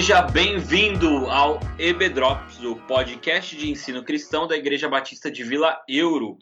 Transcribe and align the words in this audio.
Seja 0.00 0.22
bem-vindo 0.22 1.26
ao 1.26 1.60
EBDrops, 1.78 2.58
o 2.64 2.74
podcast 2.74 3.54
de 3.54 3.70
ensino 3.70 4.02
cristão 4.02 4.46
da 4.46 4.56
Igreja 4.56 4.88
Batista 4.88 5.30
de 5.30 5.44
Vila 5.44 5.78
Euro. 5.86 6.38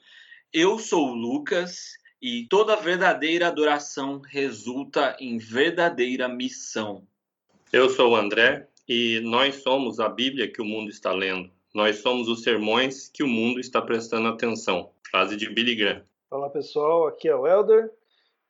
Eu 0.52 0.78
sou 0.78 1.08
o 1.08 1.12
Lucas 1.12 1.94
e 2.22 2.46
toda 2.48 2.76
verdadeira 2.76 3.48
adoração 3.48 4.22
resulta 4.24 5.16
em 5.18 5.38
verdadeira 5.38 6.28
missão. 6.28 7.02
Eu 7.72 7.90
sou 7.90 8.12
o 8.12 8.14
André 8.14 8.68
e 8.88 9.18
nós 9.24 9.56
somos 9.56 9.98
a 9.98 10.08
Bíblia 10.08 10.48
que 10.48 10.62
o 10.62 10.64
mundo 10.64 10.88
está 10.88 11.12
lendo. 11.12 11.50
Nós 11.74 11.96
somos 11.96 12.28
os 12.28 12.44
sermões 12.44 13.08
que 13.08 13.24
o 13.24 13.28
mundo 13.28 13.58
está 13.58 13.82
prestando 13.82 14.28
atenção. 14.28 14.90
Frase 15.10 15.36
de 15.36 15.52
Billy 15.52 15.74
Graham. 15.74 16.04
Olá 16.30 16.48
pessoal, 16.48 17.08
aqui 17.08 17.26
é 17.26 17.34
o 17.34 17.44
Elder 17.44 17.90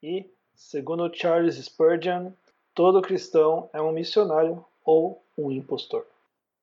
e, 0.03 0.29
segundo 0.53 1.11
Charles 1.11 1.55
Spurgeon, 1.55 2.31
todo 2.75 3.01
cristão 3.01 3.71
é 3.73 3.81
um 3.81 3.91
missionário 3.91 4.63
ou 4.89 5.23
um 5.37 5.51
impostor. 5.51 6.03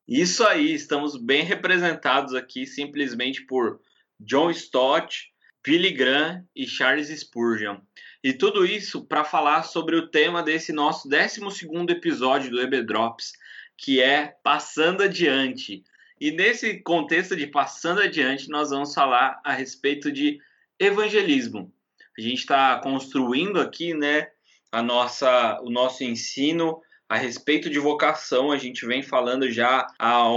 Isso 0.08 0.44
aí, 0.44 0.74
estamos 0.74 1.16
bem 1.16 1.44
representados 1.44 2.34
aqui 2.34 2.66
simplesmente 2.66 3.42
por 3.42 3.80
John 4.18 4.50
Stott, 4.50 5.32
Billy 5.62 5.92
Graham 5.92 6.44
e 6.54 6.66
Charles 6.66 7.08
Spurgeon. 7.08 7.78
E 8.24 8.32
tudo 8.32 8.66
isso 8.66 9.04
para 9.04 9.22
falar 9.22 9.62
sobre 9.62 9.94
o 9.94 10.08
tema 10.08 10.42
desse 10.42 10.72
nosso 10.72 11.08
12 11.08 11.40
episódio 11.88 12.50
do 12.50 12.60
EB 12.60 12.82
Drops, 12.82 13.32
que 13.76 14.02
é 14.02 14.36
Passando 14.42 15.04
Adiante. 15.04 15.84
E 16.20 16.32
nesse 16.32 16.80
contexto 16.80 17.36
de 17.36 17.46
Passando 17.46 18.00
Adiante, 18.00 18.48
nós 18.48 18.70
vamos 18.70 18.92
falar 18.92 19.40
a 19.44 19.52
respeito 19.52 20.10
de 20.10 20.40
evangelismo. 20.80 21.72
A 22.18 22.20
gente 22.20 22.40
está 22.40 22.80
construindo 22.80 23.60
aqui 23.60 23.94
né, 23.94 24.30
a 24.72 24.82
nossa, 24.82 25.60
o 25.62 25.70
nosso 25.70 26.02
ensino 26.02 26.82
a 27.08 27.16
respeito 27.16 27.70
de 27.70 27.78
vocação. 27.78 28.50
A 28.50 28.58
gente 28.58 28.86
vem 28.86 29.02
falando 29.02 29.50
já 29.50 29.86
há 29.98 30.28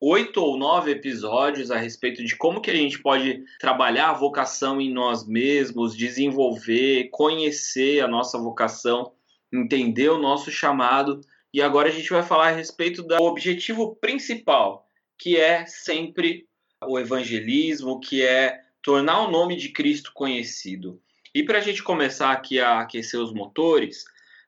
oito 0.00 0.42
ou 0.42 0.56
nove 0.56 0.90
episódios 0.90 1.70
a 1.70 1.78
respeito 1.78 2.24
de 2.24 2.36
como 2.36 2.60
que 2.60 2.70
a 2.70 2.74
gente 2.74 3.00
pode 3.00 3.42
trabalhar 3.58 4.10
a 4.10 4.14
vocação 4.14 4.80
em 4.80 4.92
nós 4.92 5.26
mesmos, 5.26 5.96
desenvolver, 5.96 7.08
conhecer 7.10 8.00
a 8.00 8.08
nossa 8.08 8.38
vocação, 8.38 9.12
entender 9.52 10.10
o 10.10 10.18
nosso 10.18 10.50
chamado. 10.50 11.20
E 11.52 11.62
agora 11.62 11.88
a 11.88 11.92
gente 11.92 12.10
vai 12.10 12.22
falar 12.22 12.48
a 12.48 12.56
respeito 12.56 13.02
do 13.02 13.14
objetivo 13.22 13.96
principal, 13.96 14.86
que 15.18 15.36
é 15.36 15.64
sempre 15.66 16.46
o 16.86 16.98
evangelismo, 16.98 18.00
que 18.00 18.22
é 18.22 18.60
tornar 18.82 19.26
o 19.26 19.30
nome 19.30 19.56
de 19.56 19.70
Cristo 19.70 20.12
conhecido. 20.14 21.00
E 21.34 21.42
para 21.42 21.58
a 21.58 21.60
gente 21.60 21.82
começar 21.82 22.30
aqui 22.30 22.60
a 22.60 22.80
aquecer 22.80 23.20
os 23.20 23.32
motores, 23.32 24.04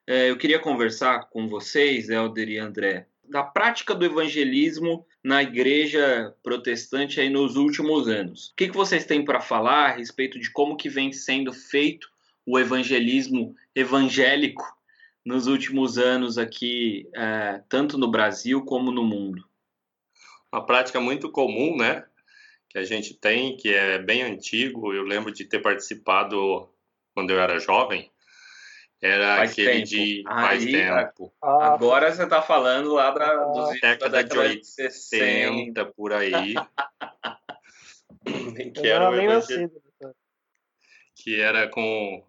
eu 0.09 0.37
queria 0.37 0.57
conversar 0.57 1.29
com 1.29 1.47
vocês, 1.47 2.09
Helder 2.09 2.49
e 2.49 2.57
André, 2.57 3.05
da 3.29 3.43
prática 3.43 3.93
do 3.93 4.03
evangelismo 4.03 5.05
na 5.23 5.43
igreja 5.43 6.35
protestante 6.41 7.21
aí 7.21 7.29
nos 7.29 7.55
últimos 7.55 8.07
anos. 8.07 8.49
O 8.49 8.55
que, 8.55 8.69
que 8.69 8.75
vocês 8.75 9.05
têm 9.05 9.23
para 9.23 9.39
falar 9.39 9.85
a 9.85 9.95
respeito 9.95 10.39
de 10.39 10.51
como 10.51 10.75
que 10.75 10.89
vem 10.89 11.11
sendo 11.13 11.53
feito 11.53 12.09
o 12.43 12.57
evangelismo 12.57 13.55
evangélico 13.75 14.65
nos 15.23 15.45
últimos 15.45 15.99
anos 15.99 16.39
aqui, 16.39 17.07
é, 17.13 17.61
tanto 17.69 17.95
no 17.95 18.09
Brasil 18.09 18.65
como 18.65 18.91
no 18.91 19.03
mundo? 19.03 19.47
Uma 20.51 20.65
prática 20.65 20.99
muito 20.99 21.31
comum, 21.31 21.77
né? 21.77 22.03
Que 22.67 22.79
a 22.79 22.83
gente 22.83 23.13
tem, 23.13 23.55
que 23.55 23.69
é 23.69 23.99
bem 23.99 24.23
antigo. 24.23 24.91
Eu 24.91 25.03
lembro 25.03 25.31
de 25.31 25.45
ter 25.45 25.59
participado 25.59 26.67
quando 27.13 27.29
eu 27.29 27.39
era 27.39 27.59
jovem, 27.59 28.09
era 29.01 29.37
faz 29.37 29.51
aquele 29.51 29.71
tempo. 29.71 29.87
de 29.87 30.23
faz 30.23 30.65
Aí, 30.65 30.71
tempo. 30.71 31.33
Ah, 31.41 31.73
agora 31.73 32.11
você 32.11 32.23
está 32.23 32.41
falando 32.41 32.93
lá 32.93 33.11
da, 33.11 33.27
ah, 33.27 33.45
dos 33.45 33.79
década, 33.79 34.09
da 34.09 34.21
década 34.21 34.55
de 34.55 34.65
60, 34.65 35.85
por 35.85 36.11
aí. 36.11 36.53
que 38.75 38.87
era 38.87 39.11
né? 39.11 39.39
que 41.15 41.39
era 41.39 41.67
com 41.69 42.15
o 42.15 42.23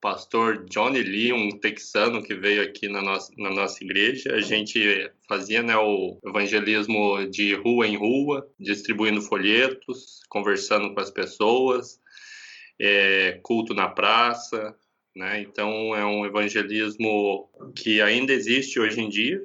pastor 0.00 0.64
Johnny 0.66 1.02
Lee, 1.02 1.32
um 1.32 1.58
texano 1.58 2.22
que 2.22 2.34
veio 2.34 2.62
aqui 2.62 2.88
na 2.88 3.02
nossa, 3.02 3.32
na 3.36 3.50
nossa 3.50 3.82
igreja. 3.84 4.34
A 4.34 4.40
gente 4.40 5.10
fazia 5.28 5.62
né, 5.62 5.76
o 5.76 6.18
evangelismo 6.24 7.26
de 7.28 7.54
rua 7.54 7.86
em 7.86 7.96
rua, 7.96 8.48
distribuindo 8.58 9.20
folhetos, 9.20 10.20
conversando 10.28 10.94
com 10.94 11.00
as 11.00 11.10
pessoas, 11.10 12.00
é, 12.80 13.38
culto 13.42 13.74
na 13.74 13.88
praça, 13.88 14.74
né? 15.16 15.40
Então 15.40 15.96
é 15.96 16.04
um 16.04 16.26
evangelismo 16.26 17.48
que 17.74 18.02
ainda 18.02 18.32
existe 18.32 18.78
hoje 18.78 19.00
em 19.00 19.08
dia, 19.08 19.42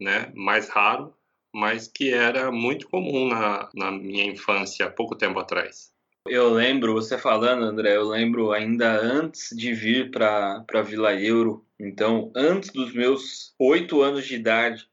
né? 0.00 0.32
Mais 0.34 0.68
raro, 0.70 1.14
mas 1.54 1.86
que 1.86 2.10
era 2.10 2.50
muito 2.50 2.88
comum 2.88 3.28
na, 3.28 3.68
na 3.74 3.92
minha 3.92 4.24
infância, 4.24 4.86
há 4.86 4.90
pouco 4.90 5.14
tempo 5.14 5.38
atrás. 5.38 5.90
Eu 6.26 6.50
lembro, 6.52 6.94
você 6.94 7.18
falando, 7.18 7.64
André, 7.64 7.96
eu 7.96 8.08
lembro 8.08 8.52
ainda 8.52 9.00
antes 9.00 9.54
de 9.56 9.72
vir 9.72 10.10
para 10.10 10.82
Vila 10.84 11.14
Euro, 11.14 11.66
então 11.78 12.30
antes 12.34 12.70
dos 12.70 12.92
meus 12.92 13.54
oito 13.58 14.02
anos 14.02 14.26
de 14.26 14.36
idade, 14.36 14.86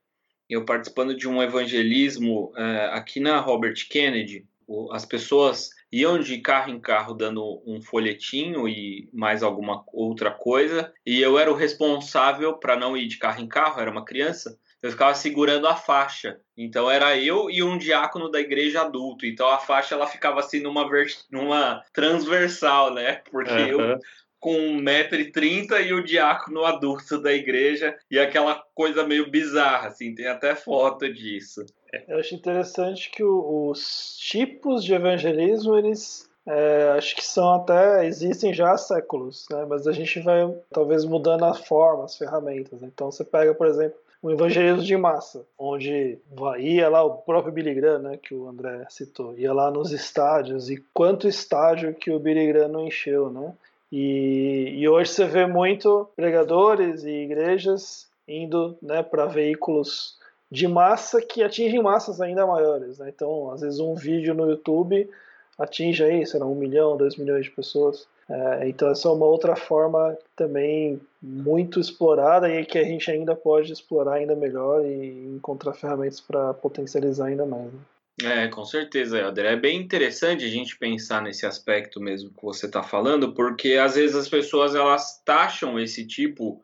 eu 0.49 0.65
participando 0.65 1.15
de 1.15 1.27
um 1.27 1.43
evangelismo 1.43 2.53
é, 2.55 2.89
aqui 2.93 3.19
na 3.19 3.39
Robert 3.39 3.75
Kennedy, 3.89 4.45
as 4.91 5.05
pessoas 5.05 5.69
iam 5.91 6.19
de 6.19 6.37
carro 6.39 6.71
em 6.71 6.79
carro 6.79 7.13
dando 7.13 7.61
um 7.65 7.81
folhetinho 7.81 8.67
e 8.67 9.09
mais 9.13 9.43
alguma 9.43 9.83
outra 9.93 10.31
coisa, 10.31 10.93
e 11.05 11.21
eu 11.21 11.37
era 11.39 11.51
o 11.51 11.55
responsável 11.55 12.53
para 12.53 12.75
não 12.75 12.97
ir 12.97 13.07
de 13.07 13.17
carro 13.17 13.41
em 13.41 13.47
carro, 13.47 13.79
era 13.79 13.91
uma 13.91 14.05
criança, 14.05 14.57
eu 14.81 14.91
ficava 14.91 15.15
segurando 15.15 15.67
a 15.67 15.75
faixa. 15.75 16.39
Então 16.55 16.89
era 16.89 17.17
eu 17.17 17.49
e 17.49 17.63
um 17.63 17.77
diácono 17.77 18.29
da 18.29 18.39
igreja 18.39 18.81
adulto. 18.81 19.25
Então 19.25 19.47
a 19.49 19.57
faixa 19.57 19.95
ela 19.95 20.05
ficava 20.05 20.39
assim 20.39 20.59
numa, 20.59 20.87
numa 21.31 21.83
transversal, 21.91 22.93
né? 22.93 23.21
Porque 23.31 23.51
uhum. 23.51 23.81
eu 23.81 23.99
com 24.39 24.79
1,30m 24.79 25.87
e 25.87 25.93
o 25.93 26.03
diácono 26.03 26.63
adulto 26.63 27.19
da 27.19 27.33
igreja 27.33 27.97
e 28.09 28.19
aquela 28.19 28.63
coisa 28.73 29.05
meio 29.05 29.29
bizarra, 29.29 29.87
assim, 29.87 30.13
tem 30.13 30.27
até 30.27 30.55
foto 30.55 31.11
disso. 31.11 31.65
Eu 32.07 32.19
acho 32.19 32.35
interessante 32.35 33.09
que 33.09 33.23
os 33.23 34.17
tipos 34.19 34.83
de 34.83 34.93
evangelismo, 34.93 35.77
eles 35.77 36.27
é, 36.45 36.93
acho 36.97 37.13
que 37.13 37.25
são 37.25 37.53
até, 37.53 38.05
existem 38.05 38.53
já 38.53 38.71
há 38.71 38.77
séculos, 38.77 39.45
né? 39.51 39.65
mas 39.67 39.85
a 39.85 39.91
gente 39.91 40.21
vai 40.21 40.49
talvez 40.71 41.03
mudando 41.03 41.43
a 41.43 41.53
forma, 41.53 42.05
as 42.05 42.17
ferramentas. 42.17 42.81
Então 42.81 43.11
você 43.11 43.23
pega, 43.25 43.53
por 43.53 43.67
exemplo, 43.67 43.97
o 44.21 44.31
evangelismo 44.31 44.81
de 44.81 44.95
massa, 44.95 45.45
onde 45.59 46.17
ia 46.57 46.89
lá 46.89 47.03
o 47.03 47.17
próprio 47.17 47.51
Billy 47.51 47.73
Graham, 47.73 47.99
né, 47.99 48.17
que 48.17 48.33
o 48.33 48.47
André 48.47 48.85
citou, 48.89 49.37
ia 49.37 49.53
lá 49.53 49.69
nos 49.69 49.91
estádios, 49.91 50.69
e 50.69 50.83
quanto 50.93 51.27
estádio 51.27 51.93
que 51.93 52.09
o 52.11 52.19
Billy 52.19 52.47
Graham 52.47 52.69
não 52.69 52.87
encheu, 52.87 53.29
né? 53.29 53.53
E, 53.91 54.73
e 54.75 54.89
hoje 54.89 55.11
você 55.11 55.25
vê 55.25 55.45
muito 55.45 56.09
pregadores 56.15 57.03
e 57.03 57.09
igrejas 57.09 58.07
indo 58.27 58.77
né, 58.81 59.01
para 59.01 59.25
veículos 59.27 60.17
de 60.51 60.67
massa 60.67 61.21
que 61.21 61.43
atingem 61.43 61.81
massas 61.81 62.21
ainda 62.21 62.45
maiores. 62.45 62.97
Né? 62.99 63.11
Então, 63.13 63.51
às 63.51 63.61
vezes, 63.61 63.79
um 63.79 63.95
vídeo 63.95 64.33
no 64.33 64.49
YouTube 64.49 65.09
atinge 65.57 66.03
aí, 66.03 66.25
sei 66.25 66.39
lá, 66.39 66.45
um 66.45 66.55
milhão, 66.55 66.97
dois 66.97 67.15
milhões 67.17 67.45
de 67.45 67.51
pessoas. 67.51 68.07
É, 68.29 68.67
então, 68.67 68.89
essa 68.89 69.07
é 69.07 69.11
uma 69.11 69.25
outra 69.25 69.55
forma 69.55 70.17
também 70.35 70.99
muito 71.21 71.79
explorada 71.79 72.49
e 72.49 72.65
que 72.65 72.77
a 72.77 72.83
gente 72.83 73.09
ainda 73.09 73.35
pode 73.35 73.71
explorar 73.71 74.15
ainda 74.15 74.35
melhor 74.35 74.85
e 74.85 75.35
encontrar 75.35 75.73
ferramentas 75.73 76.19
para 76.19 76.53
potencializar 76.53 77.27
ainda 77.27 77.45
mais. 77.45 77.71
Né? 77.73 77.79
É, 78.23 78.47
com 78.47 78.65
certeza, 78.65 79.19
Helder. 79.19 79.45
É 79.45 79.55
bem 79.55 79.79
interessante 79.79 80.43
a 80.43 80.49
gente 80.49 80.77
pensar 80.77 81.21
nesse 81.21 81.45
aspecto 81.45 81.99
mesmo 81.99 82.31
que 82.31 82.43
você 82.43 82.65
está 82.65 82.81
falando, 82.81 83.33
porque 83.33 83.73
às 83.73 83.95
vezes 83.95 84.15
as 84.15 84.27
pessoas 84.27 84.73
elas 84.73 85.21
taxam 85.23 85.79
esse 85.79 86.05
tipo 86.05 86.59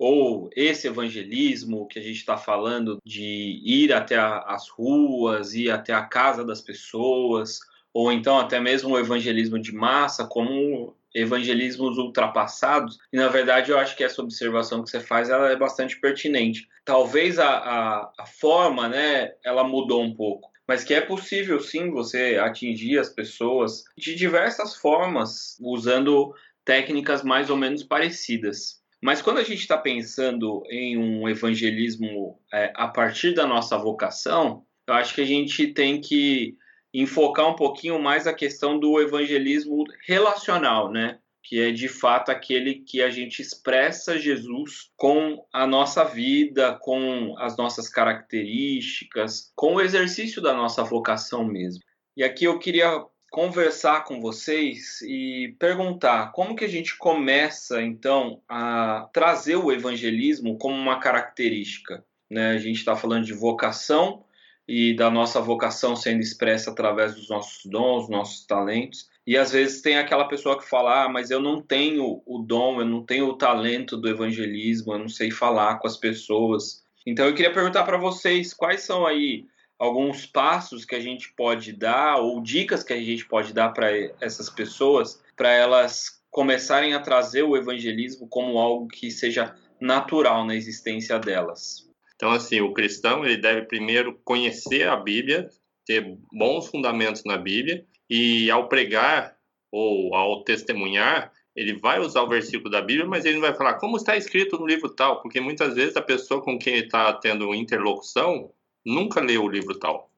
ou 0.00 0.48
esse 0.56 0.86
evangelismo 0.86 1.86
que 1.86 1.98
a 1.98 2.02
gente 2.02 2.16
está 2.16 2.34
falando 2.34 2.98
de 3.04 3.60
ir 3.62 3.92
até 3.92 4.16
a, 4.16 4.38
as 4.38 4.66
ruas, 4.66 5.52
ir 5.52 5.70
até 5.70 5.92
a 5.92 6.02
casa 6.02 6.42
das 6.42 6.62
pessoas, 6.62 7.60
ou 7.92 8.10
então 8.10 8.38
até 8.38 8.58
mesmo 8.58 8.94
o 8.94 8.98
evangelismo 8.98 9.58
de 9.58 9.74
massa 9.74 10.26
como 10.26 10.96
evangelismos 11.14 11.98
ultrapassados. 11.98 12.96
E 13.12 13.16
na 13.18 13.28
verdade 13.28 13.72
eu 13.72 13.78
acho 13.78 13.94
que 13.94 14.02
essa 14.02 14.22
observação 14.22 14.82
que 14.82 14.88
você 14.88 15.00
faz 15.00 15.28
ela 15.28 15.50
é 15.50 15.56
bastante 15.56 16.00
pertinente. 16.00 16.66
Talvez 16.82 17.38
a, 17.38 17.50
a, 17.50 18.12
a 18.20 18.26
forma, 18.26 18.88
né, 18.88 19.34
ela 19.44 19.64
mudou 19.64 20.02
um 20.02 20.14
pouco 20.14 20.48
mas 20.66 20.84
que 20.84 20.94
é 20.94 21.00
possível 21.00 21.58
sim 21.58 21.90
você 21.90 22.38
atingir 22.40 22.96
as 22.96 23.08
pessoas 23.08 23.82
de 23.98 24.14
diversas 24.14 24.76
formas, 24.76 25.58
usando 25.60 26.32
técnicas 26.64 27.24
mais 27.24 27.50
ou 27.50 27.56
menos 27.56 27.82
parecidas. 27.82 28.79
Mas 29.02 29.22
quando 29.22 29.38
a 29.38 29.42
gente 29.42 29.60
está 29.60 29.78
pensando 29.78 30.62
em 30.70 30.96
um 30.96 31.28
evangelismo 31.28 32.38
é, 32.52 32.72
a 32.74 32.88
partir 32.88 33.34
da 33.34 33.46
nossa 33.46 33.78
vocação, 33.78 34.64
eu 34.86 34.94
acho 34.94 35.14
que 35.14 35.20
a 35.20 35.26
gente 35.26 35.68
tem 35.68 36.00
que 36.00 36.56
enfocar 36.92 37.48
um 37.48 37.54
pouquinho 37.54 38.00
mais 38.00 38.26
a 38.26 38.34
questão 38.34 38.78
do 38.78 39.00
evangelismo 39.00 39.84
relacional, 40.06 40.90
né? 40.90 41.18
que 41.42 41.60
é 41.60 41.72
de 41.72 41.88
fato 41.88 42.30
aquele 42.30 42.76
que 42.76 43.02
a 43.02 43.10
gente 43.10 43.40
expressa 43.40 44.18
Jesus 44.18 44.90
com 44.96 45.44
a 45.52 45.66
nossa 45.66 46.04
vida, 46.04 46.78
com 46.80 47.34
as 47.38 47.56
nossas 47.56 47.88
características, 47.88 49.50
com 49.56 49.76
o 49.76 49.80
exercício 49.80 50.42
da 50.42 50.52
nossa 50.54 50.84
vocação 50.84 51.44
mesmo. 51.44 51.82
E 52.16 52.22
aqui 52.22 52.44
eu 52.44 52.58
queria 52.58 53.04
conversar 53.30 54.04
com 54.04 54.20
vocês 54.20 55.00
e 55.02 55.54
perguntar 55.58 56.32
como 56.32 56.56
que 56.56 56.64
a 56.64 56.68
gente 56.68 56.98
começa 56.98 57.80
então 57.80 58.42
a 58.48 59.08
trazer 59.12 59.54
o 59.54 59.70
evangelismo 59.70 60.58
como 60.58 60.74
uma 60.74 60.98
característica. 60.98 62.04
Né? 62.28 62.50
A 62.50 62.58
gente 62.58 62.78
está 62.78 62.96
falando 62.96 63.24
de 63.24 63.32
vocação 63.32 64.24
e 64.66 64.94
da 64.94 65.10
nossa 65.10 65.40
vocação 65.40 65.94
sendo 65.94 66.20
expressa 66.20 66.70
através 66.70 67.14
dos 67.14 67.28
nossos 67.28 67.64
dons, 67.64 68.08
nossos 68.08 68.44
talentos. 68.46 69.08
E 69.26 69.36
às 69.36 69.52
vezes 69.52 69.80
tem 69.80 69.96
aquela 69.96 70.26
pessoa 70.26 70.58
que 70.58 70.68
fala: 70.68 71.04
ah, 71.04 71.08
mas 71.08 71.30
eu 71.30 71.40
não 71.40 71.62
tenho 71.62 72.22
o 72.26 72.38
dom, 72.38 72.80
eu 72.80 72.86
não 72.86 73.04
tenho 73.04 73.26
o 73.26 73.36
talento 73.36 73.96
do 73.96 74.08
evangelismo, 74.08 74.92
eu 74.92 74.98
não 74.98 75.08
sei 75.08 75.30
falar 75.30 75.78
com 75.78 75.86
as 75.86 75.96
pessoas. 75.96 76.84
Então 77.06 77.26
eu 77.26 77.34
queria 77.34 77.52
perguntar 77.52 77.84
para 77.84 77.96
vocês 77.96 78.52
quais 78.52 78.82
são 78.82 79.06
aí 79.06 79.46
alguns 79.80 80.26
passos 80.26 80.84
que 80.84 80.94
a 80.94 81.00
gente 81.00 81.32
pode 81.32 81.72
dar 81.72 82.18
ou 82.18 82.42
dicas 82.42 82.84
que 82.84 82.92
a 82.92 83.00
gente 83.00 83.26
pode 83.26 83.54
dar 83.54 83.70
para 83.70 83.90
essas 84.20 84.50
pessoas 84.50 85.22
para 85.34 85.50
elas 85.50 86.22
começarem 86.30 86.92
a 86.92 87.00
trazer 87.00 87.42
o 87.42 87.56
evangelismo 87.56 88.28
como 88.28 88.58
algo 88.58 88.86
que 88.86 89.10
seja 89.10 89.56
natural 89.80 90.44
na 90.44 90.54
existência 90.54 91.18
delas. 91.18 91.88
Então, 92.14 92.30
assim, 92.30 92.60
o 92.60 92.74
cristão 92.74 93.24
ele 93.24 93.38
deve 93.38 93.62
primeiro 93.62 94.20
conhecer 94.22 94.86
a 94.86 94.96
Bíblia, 94.96 95.48
ter 95.86 96.14
bons 96.30 96.68
fundamentos 96.68 97.24
na 97.24 97.38
Bíblia 97.38 97.82
e 98.08 98.50
ao 98.50 98.68
pregar 98.68 99.34
ou 99.72 100.14
ao 100.14 100.44
testemunhar, 100.44 101.32
ele 101.56 101.78
vai 101.78 101.98
usar 101.98 102.22
o 102.22 102.28
versículo 102.28 102.70
da 102.70 102.82
Bíblia, 102.82 103.06
mas 103.06 103.24
ele 103.24 103.36
não 103.36 103.42
vai 103.42 103.54
falar 103.54 103.74
como 103.74 103.96
está 103.96 104.14
escrito 104.14 104.58
no 104.58 104.66
livro 104.66 104.90
tal, 104.90 105.22
porque 105.22 105.40
muitas 105.40 105.74
vezes 105.74 105.96
a 105.96 106.02
pessoa 106.02 106.42
com 106.42 106.58
quem 106.58 106.74
ele 106.74 106.84
está 106.84 107.12
tendo 107.14 107.54
interlocução 107.54 108.52
nunca 108.84 109.20
leu 109.20 109.44
o 109.44 109.48
livro 109.48 109.78
tal. 109.78 110.10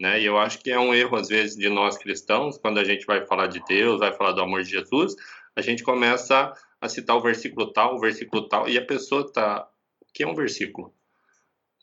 Né? 0.00 0.20
E 0.20 0.24
eu 0.24 0.38
acho 0.38 0.58
que 0.58 0.70
é 0.70 0.78
um 0.78 0.94
erro, 0.94 1.16
às 1.16 1.28
vezes, 1.28 1.56
de 1.56 1.68
nós 1.68 1.96
cristãos, 1.96 2.58
quando 2.58 2.78
a 2.78 2.84
gente 2.84 3.06
vai 3.06 3.24
falar 3.24 3.46
de 3.46 3.62
Deus, 3.64 4.00
vai 4.00 4.12
falar 4.12 4.32
do 4.32 4.42
amor 4.42 4.62
de 4.62 4.70
Jesus, 4.70 5.14
a 5.54 5.60
gente 5.60 5.82
começa 5.82 6.52
a 6.80 6.88
citar 6.88 7.16
o 7.16 7.20
versículo 7.20 7.72
tal, 7.72 7.94
o 7.94 8.00
versículo 8.00 8.48
tal, 8.48 8.68
e 8.68 8.76
a 8.76 8.84
pessoa 8.84 9.22
está. 9.22 9.68
O 10.00 10.12
que 10.12 10.24
é 10.24 10.26
um 10.26 10.34
versículo? 10.34 10.92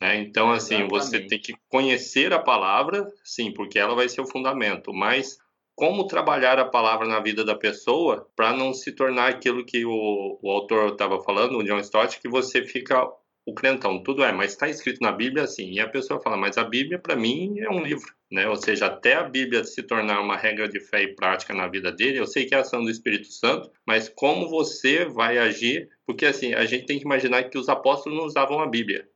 Né? 0.01 0.17
Então, 0.21 0.51
assim, 0.51 0.75
Exatamente. 0.75 0.89
você 0.89 1.19
tem 1.21 1.39
que 1.39 1.53
conhecer 1.69 2.33
a 2.33 2.39
palavra, 2.39 3.07
sim, 3.23 3.51
porque 3.53 3.79
ela 3.79 3.95
vai 3.95 4.09
ser 4.09 4.21
o 4.21 4.27
fundamento, 4.27 4.93
mas 4.93 5.37
como 5.75 6.07
trabalhar 6.07 6.59
a 6.59 6.65
palavra 6.65 7.07
na 7.07 7.21
vida 7.21 7.45
da 7.45 7.55
pessoa 7.55 8.29
para 8.35 8.51
não 8.51 8.73
se 8.73 8.91
tornar 8.91 9.29
aquilo 9.29 9.65
que 9.65 9.85
o, 9.85 10.37
o 10.41 10.51
autor 10.51 10.91
estava 10.91 11.23
falando, 11.23 11.57
o 11.57 11.63
John 11.63 11.79
Stott, 11.79 12.19
que 12.19 12.27
você 12.27 12.65
fica 12.65 13.09
o 13.49 13.53
crentão, 13.53 14.01
tudo 14.03 14.23
é, 14.23 14.31
mas 14.31 14.51
está 14.51 14.69
escrito 14.69 15.01
na 15.01 15.11
Bíblia 15.11 15.43
assim. 15.43 15.71
E 15.71 15.79
a 15.79 15.87
pessoa 15.87 16.21
fala, 16.21 16.37
mas 16.37 16.57
a 16.57 16.63
Bíblia 16.63 16.99
para 16.99 17.15
mim 17.15 17.59
é 17.59 17.69
um 17.69 17.81
livro, 17.81 18.13
né? 18.31 18.47
Ou 18.47 18.55
seja, 18.55 18.87
até 18.87 19.15
a 19.15 19.23
Bíblia 19.23 19.63
se 19.63 19.83
tornar 19.83 20.21
uma 20.21 20.37
regra 20.37 20.67
de 20.67 20.79
fé 20.79 21.03
e 21.03 21.15
prática 21.15 21.53
na 21.53 21.67
vida 21.67 21.91
dele, 21.91 22.19
eu 22.19 22.27
sei 22.27 22.45
que 22.45 22.53
é 22.53 22.57
a 22.57 22.61
ação 22.61 22.83
do 22.83 22.89
Espírito 22.89 23.27
Santo, 23.27 23.71
mas 23.85 24.09
como 24.09 24.49
você 24.49 25.05
vai 25.05 25.37
agir? 25.37 25.89
Porque 26.05 26.25
assim, 26.25 26.53
a 26.53 26.65
gente 26.65 26.85
tem 26.85 26.97
que 26.99 27.05
imaginar 27.05 27.43
que 27.43 27.57
os 27.57 27.69
apóstolos 27.69 28.17
não 28.17 28.25
usavam 28.25 28.59
a 28.59 28.67
Bíblia. 28.67 29.07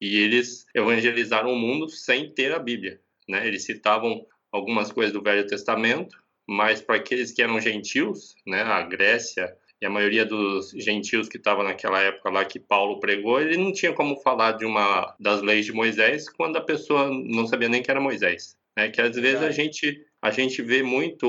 E 0.00 0.16
eles 0.18 0.66
evangelizaram 0.74 1.52
o 1.52 1.58
mundo 1.58 1.88
sem 1.88 2.32
ter 2.32 2.52
a 2.52 2.58
Bíblia, 2.58 3.00
né? 3.28 3.46
Eles 3.46 3.64
citavam 3.64 4.26
algumas 4.52 4.90
coisas 4.90 5.12
do 5.12 5.22
Velho 5.22 5.46
Testamento, 5.46 6.16
mas 6.48 6.80
para 6.80 6.96
aqueles 6.96 7.32
que 7.32 7.42
eram 7.42 7.60
gentios, 7.60 8.34
né, 8.44 8.62
a 8.62 8.82
Grécia, 8.82 9.56
e 9.80 9.86
a 9.86 9.90
maioria 9.90 10.26
dos 10.26 10.70
gentios 10.72 11.26
que 11.28 11.38
estavam 11.38 11.64
naquela 11.64 11.98
época 12.00 12.28
lá 12.30 12.44
que 12.44 12.60
Paulo 12.60 13.00
pregou, 13.00 13.40
ele 13.40 13.56
não 13.56 13.72
tinha 13.72 13.94
como 13.94 14.20
falar 14.20 14.52
de 14.52 14.66
uma 14.66 15.14
das 15.18 15.40
leis 15.40 15.64
de 15.64 15.72
Moisés 15.72 16.28
quando 16.28 16.56
a 16.56 16.60
pessoa 16.60 17.08
não 17.10 17.46
sabia 17.46 17.68
nem 17.68 17.82
que 17.82 17.90
era 17.90 18.00
Moisés. 18.00 18.56
Né? 18.76 18.90
Que 18.90 19.00
às 19.00 19.16
vezes 19.16 19.42
a 19.42 19.50
gente 19.50 20.04
a 20.22 20.30
gente 20.30 20.60
vê 20.60 20.82
muito 20.82 21.26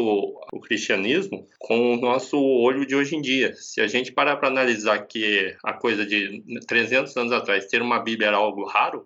o 0.52 0.60
cristianismo 0.60 1.48
com 1.58 1.94
o 1.94 1.96
nosso 1.96 2.38
olho 2.38 2.86
de 2.86 2.94
hoje 2.94 3.16
em 3.16 3.22
dia. 3.22 3.54
Se 3.54 3.80
a 3.80 3.88
gente 3.88 4.12
parar 4.12 4.36
para 4.36 4.50
analisar 4.50 5.00
que 5.08 5.56
a 5.64 5.72
coisa 5.72 6.06
de 6.06 6.44
300 6.68 7.16
anos 7.16 7.32
atrás 7.32 7.68
ter 7.68 7.82
uma 7.82 8.00
Bíblia 8.00 8.28
era 8.28 8.36
algo 8.36 8.66
raro, 8.66 9.02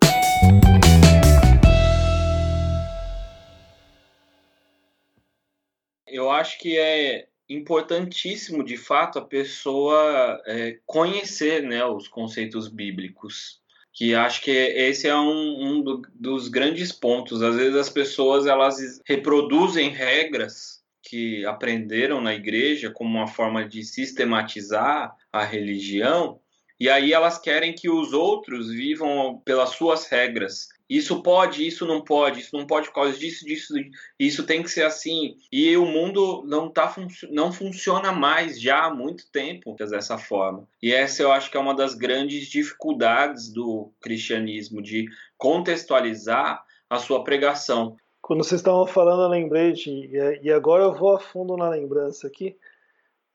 eu 6.08 6.28
acho 6.32 6.58
que 6.58 6.76
é 6.76 7.28
importantíssimo, 7.48 8.64
de 8.64 8.76
fato, 8.76 9.18
a 9.18 9.24
pessoa 9.24 10.40
é, 10.46 10.78
conhecer 10.84 11.62
né, 11.62 11.84
os 11.84 12.08
conceitos 12.08 12.68
bíblicos. 12.68 13.60
Que 13.92 14.14
acho 14.14 14.42
que 14.42 14.50
esse 14.50 15.08
é 15.08 15.16
um, 15.16 15.78
um 15.78 15.82
do, 15.82 16.02
dos 16.14 16.48
grandes 16.48 16.92
pontos. 16.92 17.42
Às 17.42 17.56
vezes 17.56 17.76
as 17.76 17.88
pessoas 17.88 18.46
elas 18.46 19.00
reproduzem 19.06 19.88
regras 19.88 20.76
que 21.02 21.46
aprenderam 21.46 22.20
na 22.20 22.34
igreja 22.34 22.90
como 22.90 23.16
uma 23.16 23.28
forma 23.28 23.66
de 23.66 23.82
sistematizar 23.84 25.14
a 25.32 25.44
religião, 25.44 26.40
e 26.78 26.90
aí 26.90 27.12
elas 27.12 27.38
querem 27.38 27.72
que 27.72 27.88
os 27.88 28.12
outros 28.12 28.68
vivam 28.68 29.40
pelas 29.44 29.70
suas 29.70 30.06
regras 30.06 30.68
isso 30.88 31.22
pode, 31.22 31.66
isso 31.66 31.84
não 31.84 32.02
pode, 32.02 32.40
isso 32.40 32.56
não 32.56 32.66
pode 32.66 32.88
por 32.88 32.94
causa 32.94 33.18
disso, 33.18 33.44
disso, 33.44 33.74
isso 34.18 34.46
tem 34.46 34.62
que 34.62 34.70
ser 34.70 34.84
assim. 34.84 35.36
E 35.50 35.76
o 35.76 35.84
mundo 35.84 36.44
não 36.46 36.70
tá 36.70 36.94
não 37.30 37.52
funciona 37.52 38.12
mais 38.12 38.60
já 38.60 38.84
há 38.84 38.94
muito 38.94 39.30
tempo 39.30 39.74
dessa 39.74 40.16
forma. 40.16 40.66
E 40.80 40.92
essa 40.92 41.22
eu 41.22 41.32
acho 41.32 41.50
que 41.50 41.56
é 41.56 41.60
uma 41.60 41.74
das 41.74 41.94
grandes 41.94 42.46
dificuldades 42.46 43.52
do 43.52 43.90
cristianismo 44.00 44.80
de 44.80 45.06
contextualizar 45.36 46.64
a 46.88 46.98
sua 46.98 47.24
pregação. 47.24 47.96
Quando 48.22 48.44
vocês 48.44 48.60
estavam 48.60 48.86
falando, 48.86 49.22
eu 49.22 49.28
lembrei 49.28 49.72
de, 49.72 50.10
e 50.42 50.52
agora 50.52 50.84
eu 50.84 50.94
vou 50.94 51.14
a 51.14 51.20
fundo 51.20 51.56
na 51.56 51.68
lembrança 51.68 52.26
aqui. 52.26 52.56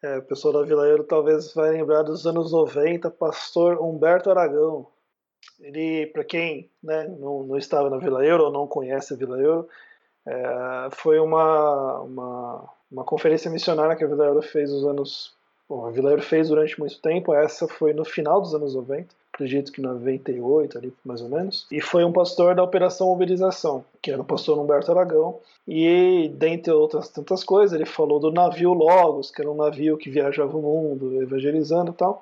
É, 0.03 0.17
o 0.17 0.23
pessoal 0.23 0.53
da 0.53 0.63
Vila 0.63 0.87
Euro 0.87 1.03
talvez 1.03 1.53
vai 1.53 1.71
lembrar 1.71 2.01
dos 2.01 2.25
anos 2.25 2.51
90, 2.51 3.11
pastor 3.11 3.79
Humberto 3.79 4.31
Aragão, 4.31 4.87
ele, 5.59 6.07
para 6.07 6.23
quem 6.23 6.69
né, 6.83 7.07
não, 7.19 7.43
não, 7.43 7.57
estava 7.57 7.89
na 7.89 7.97
Vila 7.97 8.25
Euro 8.25 8.45
ou 8.45 8.51
não 8.51 8.67
conhece 8.67 9.13
a 9.13 9.17
Vila 9.17 9.39
Euro, 9.39 9.67
é, 10.25 10.89
foi 10.91 11.19
uma, 11.19 11.99
uma, 12.01 12.69
uma, 12.91 13.03
conferência 13.03 13.49
missionária 13.49 13.95
que 13.95 14.03
a 14.03 14.07
Vila 14.07 14.25
Euro 14.25 14.41
fez 14.41 14.71
nos 14.71 14.85
anos. 14.85 15.33
Bom, 15.67 15.85
a 15.85 15.91
Vila 15.91 16.09
Euro 16.09 16.21
fez 16.21 16.49
durante 16.49 16.79
muito 16.79 16.99
tempo, 16.99 17.33
essa 17.33 17.67
foi 17.67 17.93
no 17.93 18.03
final 18.03 18.41
dos 18.41 18.53
anos 18.53 18.75
90, 18.75 19.07
acredito 19.33 19.71
que 19.71 19.81
98, 19.81 20.77
ali 20.77 20.93
mais 21.03 21.21
ou 21.21 21.29
menos. 21.29 21.65
E 21.71 21.79
foi 21.79 22.03
um 22.03 22.11
pastor 22.11 22.53
da 22.55 22.63
Operação 22.63 23.07
Mobilização, 23.07 23.85
que 24.01 24.11
era 24.11 24.21
o 24.21 24.25
pastor 24.25 24.59
Humberto 24.59 24.91
Aragão. 24.91 25.39
E, 25.67 26.29
dentre 26.35 26.73
outras 26.73 27.07
tantas 27.09 27.43
coisas, 27.43 27.73
ele 27.73 27.85
falou 27.85 28.19
do 28.19 28.31
navio 28.31 28.73
Logos, 28.73 29.31
que 29.31 29.41
era 29.41 29.49
um 29.49 29.55
navio 29.55 29.97
que 29.97 30.09
viajava 30.09 30.57
o 30.57 30.61
mundo 30.61 31.21
evangelizando 31.21 31.91
e 31.91 31.93
tal. 31.93 32.21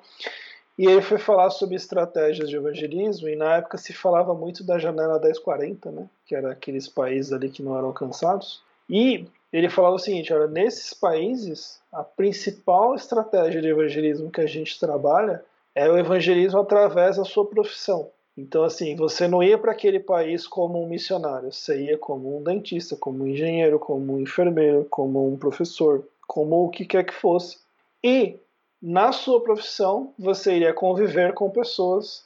E 0.80 0.86
ele 0.86 1.02
foi 1.02 1.18
falar 1.18 1.50
sobre 1.50 1.76
estratégias 1.76 2.48
de 2.48 2.56
evangelismo, 2.56 3.28
e 3.28 3.36
na 3.36 3.56
época 3.56 3.76
se 3.76 3.92
falava 3.92 4.32
muito 4.32 4.64
da 4.64 4.78
janela 4.78 5.20
1040, 5.20 5.90
né, 5.90 6.08
que 6.24 6.34
era 6.34 6.52
aqueles 6.52 6.88
países 6.88 7.34
ali 7.34 7.50
que 7.50 7.62
não 7.62 7.76
eram 7.76 7.88
alcançados. 7.88 8.62
E 8.88 9.26
ele 9.52 9.68
falava 9.68 9.96
o 9.96 9.98
seguinte: 9.98 10.32
olha, 10.32 10.46
nesses 10.46 10.94
países, 10.94 11.78
a 11.92 12.02
principal 12.02 12.94
estratégia 12.94 13.60
de 13.60 13.68
evangelismo 13.68 14.30
que 14.30 14.40
a 14.40 14.46
gente 14.46 14.80
trabalha 14.80 15.44
é 15.74 15.86
o 15.86 15.98
evangelismo 15.98 16.60
através 16.60 17.18
da 17.18 17.24
sua 17.26 17.44
profissão. 17.44 18.08
Então, 18.34 18.64
assim, 18.64 18.96
você 18.96 19.28
não 19.28 19.42
ia 19.42 19.58
para 19.58 19.72
aquele 19.72 20.00
país 20.00 20.46
como 20.46 20.82
um 20.82 20.88
missionário, 20.88 21.52
você 21.52 21.78
ia 21.78 21.98
como 21.98 22.38
um 22.38 22.42
dentista, 22.42 22.96
como 22.96 23.24
um 23.24 23.26
engenheiro, 23.26 23.78
como 23.78 24.14
um 24.14 24.20
enfermeiro, 24.20 24.86
como 24.88 25.30
um 25.30 25.36
professor, 25.36 26.08
como 26.26 26.64
o 26.64 26.70
que 26.70 26.86
quer 26.86 27.04
que 27.04 27.12
fosse. 27.12 27.58
E 28.02 28.38
na 28.82 29.12
sua 29.12 29.40
profissão 29.42 30.14
você 30.18 30.56
iria 30.56 30.72
conviver 30.72 31.34
com 31.34 31.50
pessoas 31.50 32.24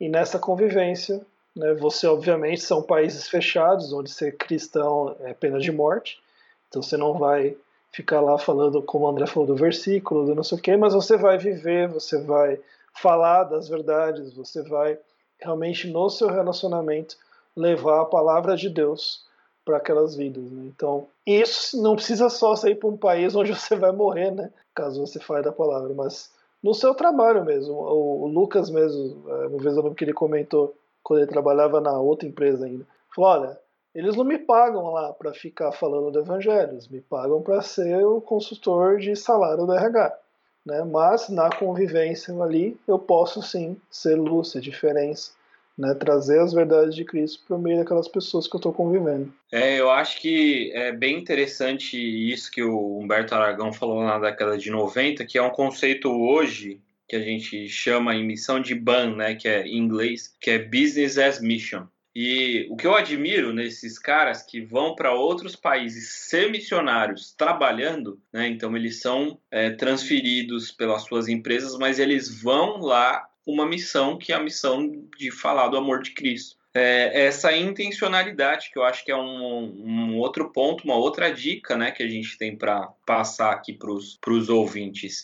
e 0.00 0.08
nessa 0.08 0.38
convivência, 0.38 1.24
né, 1.54 1.74
você 1.74 2.06
obviamente 2.06 2.60
são 2.60 2.82
países 2.82 3.28
fechados 3.28 3.92
onde 3.92 4.10
ser 4.10 4.36
cristão 4.36 5.14
é 5.20 5.32
pena 5.32 5.60
de 5.60 5.70
morte, 5.70 6.20
então 6.68 6.82
você 6.82 6.96
não 6.96 7.18
vai 7.18 7.56
ficar 7.92 8.20
lá 8.20 8.38
falando 8.38 8.82
como 8.82 9.04
o 9.04 9.08
André 9.08 9.26
falou 9.26 9.46
do 9.46 9.54
versículo, 9.54 10.24
do 10.24 10.34
não 10.34 10.42
sei 10.42 10.58
o 10.58 10.60
quê, 10.60 10.76
mas 10.76 10.94
você 10.94 11.16
vai 11.16 11.38
viver, 11.38 11.88
você 11.88 12.20
vai 12.22 12.58
falar 12.94 13.44
das 13.44 13.68
verdades, 13.68 14.32
você 14.32 14.62
vai 14.62 14.98
realmente 15.38 15.88
no 15.88 16.08
seu 16.08 16.28
relacionamento 16.28 17.16
levar 17.56 18.02
a 18.02 18.06
palavra 18.06 18.56
de 18.56 18.68
Deus 18.68 19.24
para 19.64 19.76
aquelas 19.76 20.16
vidas. 20.16 20.42
Né? 20.50 20.64
Então, 20.74 21.06
isso 21.26 21.80
não 21.80 21.94
precisa 21.94 22.28
só 22.28 22.56
sair 22.56 22.74
para 22.74 22.88
um 22.88 22.96
país 22.96 23.34
onde 23.36 23.52
você 23.54 23.76
vai 23.76 23.92
morrer, 23.92 24.30
né? 24.30 24.50
Caso 24.74 25.06
você 25.06 25.20
fale 25.20 25.42
da 25.42 25.52
palavra, 25.52 25.92
mas 25.94 26.30
no 26.62 26.74
seu 26.74 26.94
trabalho 26.94 27.44
mesmo. 27.44 27.74
O, 27.74 28.26
Lucas 28.26 28.70
mesmo, 28.70 29.28
é, 29.28 29.46
uma 29.48 29.58
vez 29.58 29.76
eu 29.76 29.82
lembro 29.82 29.94
que 29.94 30.04
ele 30.04 30.12
comentou, 30.12 30.74
quando 31.02 31.20
ele 31.20 31.30
trabalhava 31.30 31.80
na 31.80 31.98
outra 31.98 32.28
empresa 32.28 32.66
ainda, 32.66 32.86
falou, 33.14 33.30
olha, 33.30 33.58
eles 33.94 34.16
não 34.16 34.24
me 34.24 34.38
pagam 34.38 34.90
lá 34.92 35.12
para 35.12 35.34
ficar 35.34 35.72
falando 35.72 36.10
do 36.10 36.20
evangelho, 36.20 36.72
eles 36.72 36.88
me 36.88 37.00
pagam 37.00 37.42
para 37.42 37.60
ser 37.60 38.04
o 38.04 38.20
consultor 38.20 38.98
de 38.98 39.14
salário 39.16 39.66
do 39.66 39.72
RH. 39.72 40.18
né? 40.64 40.82
Mas 40.84 41.28
na 41.28 41.50
convivência 41.50 42.32
ali 42.42 42.78
eu 42.86 42.98
posso 42.98 43.42
sim 43.42 43.76
ser 43.90 44.14
luz, 44.14 44.52
ser 44.52 44.60
diferença, 44.60 45.32
né? 45.76 45.94
Trazer 45.94 46.40
as 46.40 46.52
verdades 46.52 46.94
de 46.94 47.04
Cristo 47.04 47.42
para 47.46 47.56
o 47.56 47.60
meio 47.60 47.78
daquelas 47.78 48.08
pessoas 48.08 48.46
que 48.46 48.54
eu 48.54 48.58
estou 48.58 48.72
convivendo. 48.72 49.32
É, 49.50 49.80
eu 49.80 49.90
acho 49.90 50.20
que 50.20 50.70
é 50.74 50.92
bem 50.92 51.18
interessante 51.18 51.96
isso 51.96 52.50
que 52.50 52.62
o 52.62 52.98
Humberto 52.98 53.34
Aragão 53.34 53.72
falou 53.72 54.02
na 54.02 54.18
década 54.18 54.56
de 54.56 54.70
90, 54.70 55.24
que 55.24 55.38
é 55.38 55.42
um 55.42 55.50
conceito 55.50 56.10
hoje 56.10 56.80
que 57.08 57.16
a 57.16 57.20
gente 57.20 57.68
chama 57.68 58.14
em 58.14 58.24
missão 58.24 58.60
de 58.60 58.74
BAN, 58.74 59.16
né, 59.16 59.34
que 59.34 59.46
é 59.46 59.66
em 59.66 59.76
inglês, 59.76 60.34
que 60.40 60.50
é 60.50 60.58
Business 60.58 61.18
as 61.18 61.40
Mission. 61.40 61.86
E 62.14 62.66
o 62.70 62.76
que 62.76 62.86
eu 62.86 62.94
admiro 62.94 63.54
nesses 63.54 63.98
caras 63.98 64.42
que 64.42 64.60
vão 64.60 64.94
para 64.94 65.14
outros 65.14 65.56
países 65.56 66.28
ser 66.28 66.50
missionários 66.50 67.32
trabalhando, 67.32 68.20
né? 68.30 68.48
Então 68.48 68.76
eles 68.76 69.00
são 69.00 69.38
é, 69.50 69.70
transferidos 69.70 70.70
pelas 70.70 71.04
suas 71.04 71.26
empresas, 71.26 71.76
mas 71.78 71.98
eles 71.98 72.42
vão 72.42 72.78
lá 72.78 73.26
uma 73.46 73.66
missão 73.66 74.18
que 74.18 74.32
é 74.32 74.36
a 74.36 74.42
missão 74.42 75.06
de 75.18 75.30
falar 75.30 75.68
do 75.68 75.76
amor 75.76 76.02
de 76.02 76.12
Cristo. 76.12 76.56
É, 76.74 77.26
essa 77.26 77.54
intencionalidade 77.54 78.70
que 78.72 78.78
eu 78.78 78.84
acho 78.84 79.04
que 79.04 79.10
é 79.10 79.16
um, 79.16 79.64
um, 79.84 80.18
outro 80.18 80.50
ponto, 80.50 80.84
uma 80.84 80.96
outra 80.96 81.30
dica, 81.30 81.76
né, 81.76 81.90
que 81.90 82.02
a 82.02 82.08
gente 82.08 82.38
tem 82.38 82.56
para 82.56 82.86
passar 83.06 83.52
aqui 83.52 83.74
para 83.74 83.90
os 83.90 84.48
ouvintes 84.48 85.22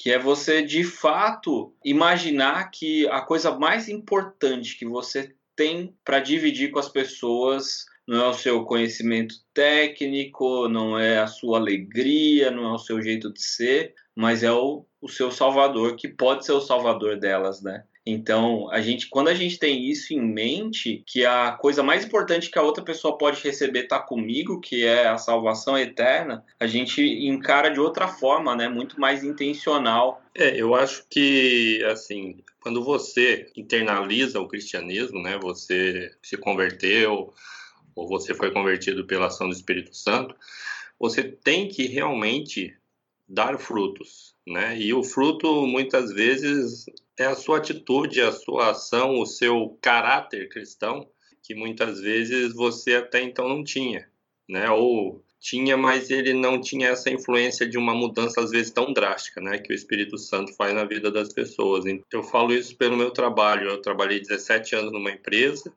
que 0.00 0.10
é 0.10 0.18
você 0.18 0.62
de 0.62 0.82
fato 0.82 1.74
imaginar 1.84 2.70
que 2.70 3.06
a 3.08 3.20
coisa 3.20 3.58
mais 3.58 3.86
importante 3.86 4.78
que 4.78 4.86
você 4.86 5.30
tem 5.54 5.94
para 6.02 6.20
dividir 6.20 6.70
com 6.70 6.78
as 6.78 6.88
pessoas 6.88 7.84
não 8.10 8.24
é 8.24 8.28
o 8.28 8.34
seu 8.34 8.64
conhecimento 8.64 9.36
técnico, 9.54 10.68
não 10.68 10.98
é 10.98 11.18
a 11.18 11.28
sua 11.28 11.58
alegria, 11.58 12.50
não 12.50 12.64
é 12.64 12.72
o 12.72 12.78
seu 12.78 13.00
jeito 13.00 13.32
de 13.32 13.40
ser, 13.40 13.94
mas 14.16 14.42
é 14.42 14.50
o, 14.50 14.84
o 15.00 15.08
seu 15.08 15.30
salvador, 15.30 15.94
que 15.94 16.08
pode 16.08 16.44
ser 16.44 16.50
o 16.50 16.60
salvador 16.60 17.16
delas, 17.16 17.62
né? 17.62 17.84
Então, 18.04 18.68
a 18.72 18.80
gente, 18.80 19.08
quando 19.08 19.28
a 19.28 19.34
gente 19.34 19.60
tem 19.60 19.88
isso 19.88 20.12
em 20.12 20.20
mente, 20.20 21.04
que 21.06 21.24
a 21.24 21.52
coisa 21.52 21.84
mais 21.84 22.04
importante 22.04 22.50
que 22.50 22.58
a 22.58 22.62
outra 22.62 22.82
pessoa 22.82 23.16
pode 23.16 23.40
receber 23.44 23.84
está 23.84 24.00
comigo, 24.00 24.60
que 24.60 24.84
é 24.84 25.06
a 25.06 25.16
salvação 25.16 25.78
eterna, 25.78 26.44
a 26.58 26.66
gente 26.66 27.00
encara 27.00 27.70
de 27.70 27.78
outra 27.78 28.08
forma, 28.08 28.56
né? 28.56 28.68
Muito 28.68 29.00
mais 29.00 29.22
intencional. 29.22 30.20
É, 30.34 30.60
eu 30.60 30.74
acho 30.74 31.04
que, 31.08 31.80
assim, 31.84 32.42
quando 32.60 32.82
você 32.82 33.46
internaliza 33.56 34.40
o 34.40 34.48
cristianismo, 34.48 35.22
né? 35.22 35.38
Você 35.40 36.10
se 36.20 36.36
converteu 36.36 37.32
ou 37.94 38.08
você 38.08 38.34
foi 38.34 38.50
convertido 38.52 39.06
pela 39.06 39.26
ação 39.26 39.48
do 39.48 39.54
Espírito 39.54 39.94
Santo, 39.94 40.34
você 40.98 41.24
tem 41.24 41.68
que 41.68 41.86
realmente 41.86 42.76
dar 43.28 43.58
frutos, 43.58 44.34
né? 44.46 44.78
E 44.78 44.92
o 44.92 45.02
fruto 45.02 45.66
muitas 45.66 46.12
vezes 46.12 46.86
é 47.18 47.26
a 47.26 47.34
sua 47.34 47.58
atitude, 47.58 48.20
a 48.20 48.32
sua 48.32 48.70
ação, 48.70 49.18
o 49.18 49.26
seu 49.26 49.78
caráter 49.80 50.48
cristão, 50.48 51.08
que 51.42 51.54
muitas 51.54 52.00
vezes 52.00 52.52
você 52.54 52.96
até 52.96 53.22
então 53.22 53.48
não 53.48 53.62
tinha, 53.62 54.08
né? 54.48 54.68
Ou 54.70 55.24
tinha, 55.40 55.76
mas 55.76 56.10
ele 56.10 56.34
não 56.34 56.60
tinha 56.60 56.88
essa 56.88 57.10
influência 57.10 57.66
de 57.66 57.78
uma 57.78 57.94
mudança 57.94 58.42
às 58.42 58.50
vezes 58.50 58.70
tão 58.70 58.92
drástica, 58.92 59.40
né, 59.40 59.58
que 59.58 59.72
o 59.72 59.74
Espírito 59.74 60.18
Santo 60.18 60.54
faz 60.54 60.74
na 60.74 60.84
vida 60.84 61.10
das 61.10 61.32
pessoas. 61.32 61.86
Então, 61.86 62.20
eu 62.20 62.22
falo 62.22 62.52
isso 62.52 62.76
pelo 62.76 62.96
meu 62.96 63.10
trabalho. 63.10 63.70
Eu 63.70 63.80
trabalhei 63.80 64.20
17 64.20 64.76
anos 64.76 64.92
numa 64.92 65.10
empresa. 65.10 65.72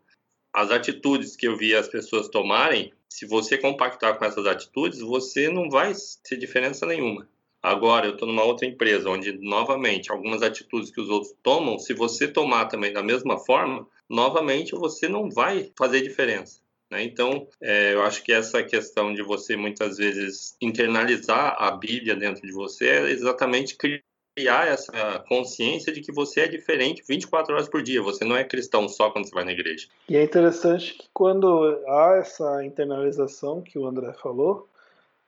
As 0.54 0.70
atitudes 0.70 1.36
que 1.36 1.48
eu 1.48 1.58
vi 1.58 1.74
as 1.74 1.88
pessoas 1.88 2.30
tomarem, 2.30 2.94
se 3.10 3.26
você 3.26 3.58
compactar 3.58 4.18
com 4.20 4.26
essas 4.26 4.46
atitudes, 4.46 5.00
você 5.00 5.50
não 5.50 5.68
vai 5.68 5.94
ter 6.24 6.38
diferença 6.38 6.86
nenhuma. 6.86 7.28
Agora, 7.62 8.06
eu 8.06 8.14
estou 8.14 8.28
numa 8.28 8.44
outra 8.44 8.68
empresa, 8.68 9.10
onde, 9.10 9.32
novamente, 9.40 10.12
algumas 10.12 10.44
atitudes 10.44 10.92
que 10.92 11.02
os 11.02 11.10
outros 11.10 11.34
tomam, 11.42 11.80
se 11.80 11.94
você 11.94 12.28
tomar 12.28 12.66
também 12.66 12.94
da 12.94 13.02
mesma 13.02 13.40
forma, 13.40 13.88
novamente 14.08 14.76
você 14.76 15.08
não 15.08 15.30
vai 15.30 15.72
fazer 15.78 16.02
diferença. 16.02 16.62
Né? 16.92 17.04
Então, 17.04 17.48
é, 17.62 17.94
eu 17.94 18.04
acho 18.04 18.22
que 18.22 18.32
essa 18.32 18.62
questão 18.62 19.14
de 19.14 19.24
você, 19.24 19.56
muitas 19.56 19.98
vezes, 19.98 20.56
internalizar 20.62 21.56
a 21.58 21.72
Bíblia 21.72 22.16
dentro 22.16 22.46
de 22.46 22.52
você 22.52 22.88
é 22.88 23.10
exatamente 23.10 23.76
criar 23.76 24.04
essa 24.36 25.24
consciência 25.28 25.94
de 25.94 26.02
que 26.02 26.12
você 26.12 26.42
é 26.42 26.48
diferente 26.48 27.04
24 27.08 27.54
horas 27.54 27.70
por 27.70 27.84
dia. 27.84 28.02
Você 28.02 28.26
não 28.26 28.36
é 28.36 28.44
cristão 28.44 28.90
só 28.90 29.10
quando 29.10 29.26
você 29.26 29.36
vai 29.36 29.44
na 29.44 29.52
igreja. 29.52 29.88
E 30.10 30.18
é 30.18 30.24
interessante 30.24 30.94
que 30.96 31.08
quando 31.14 31.80
há 31.88 32.16
essa 32.18 32.64
internalização 32.66 33.62
que 33.62 33.78
o 33.78 33.86
André 33.86 34.14
falou, 34.14 34.68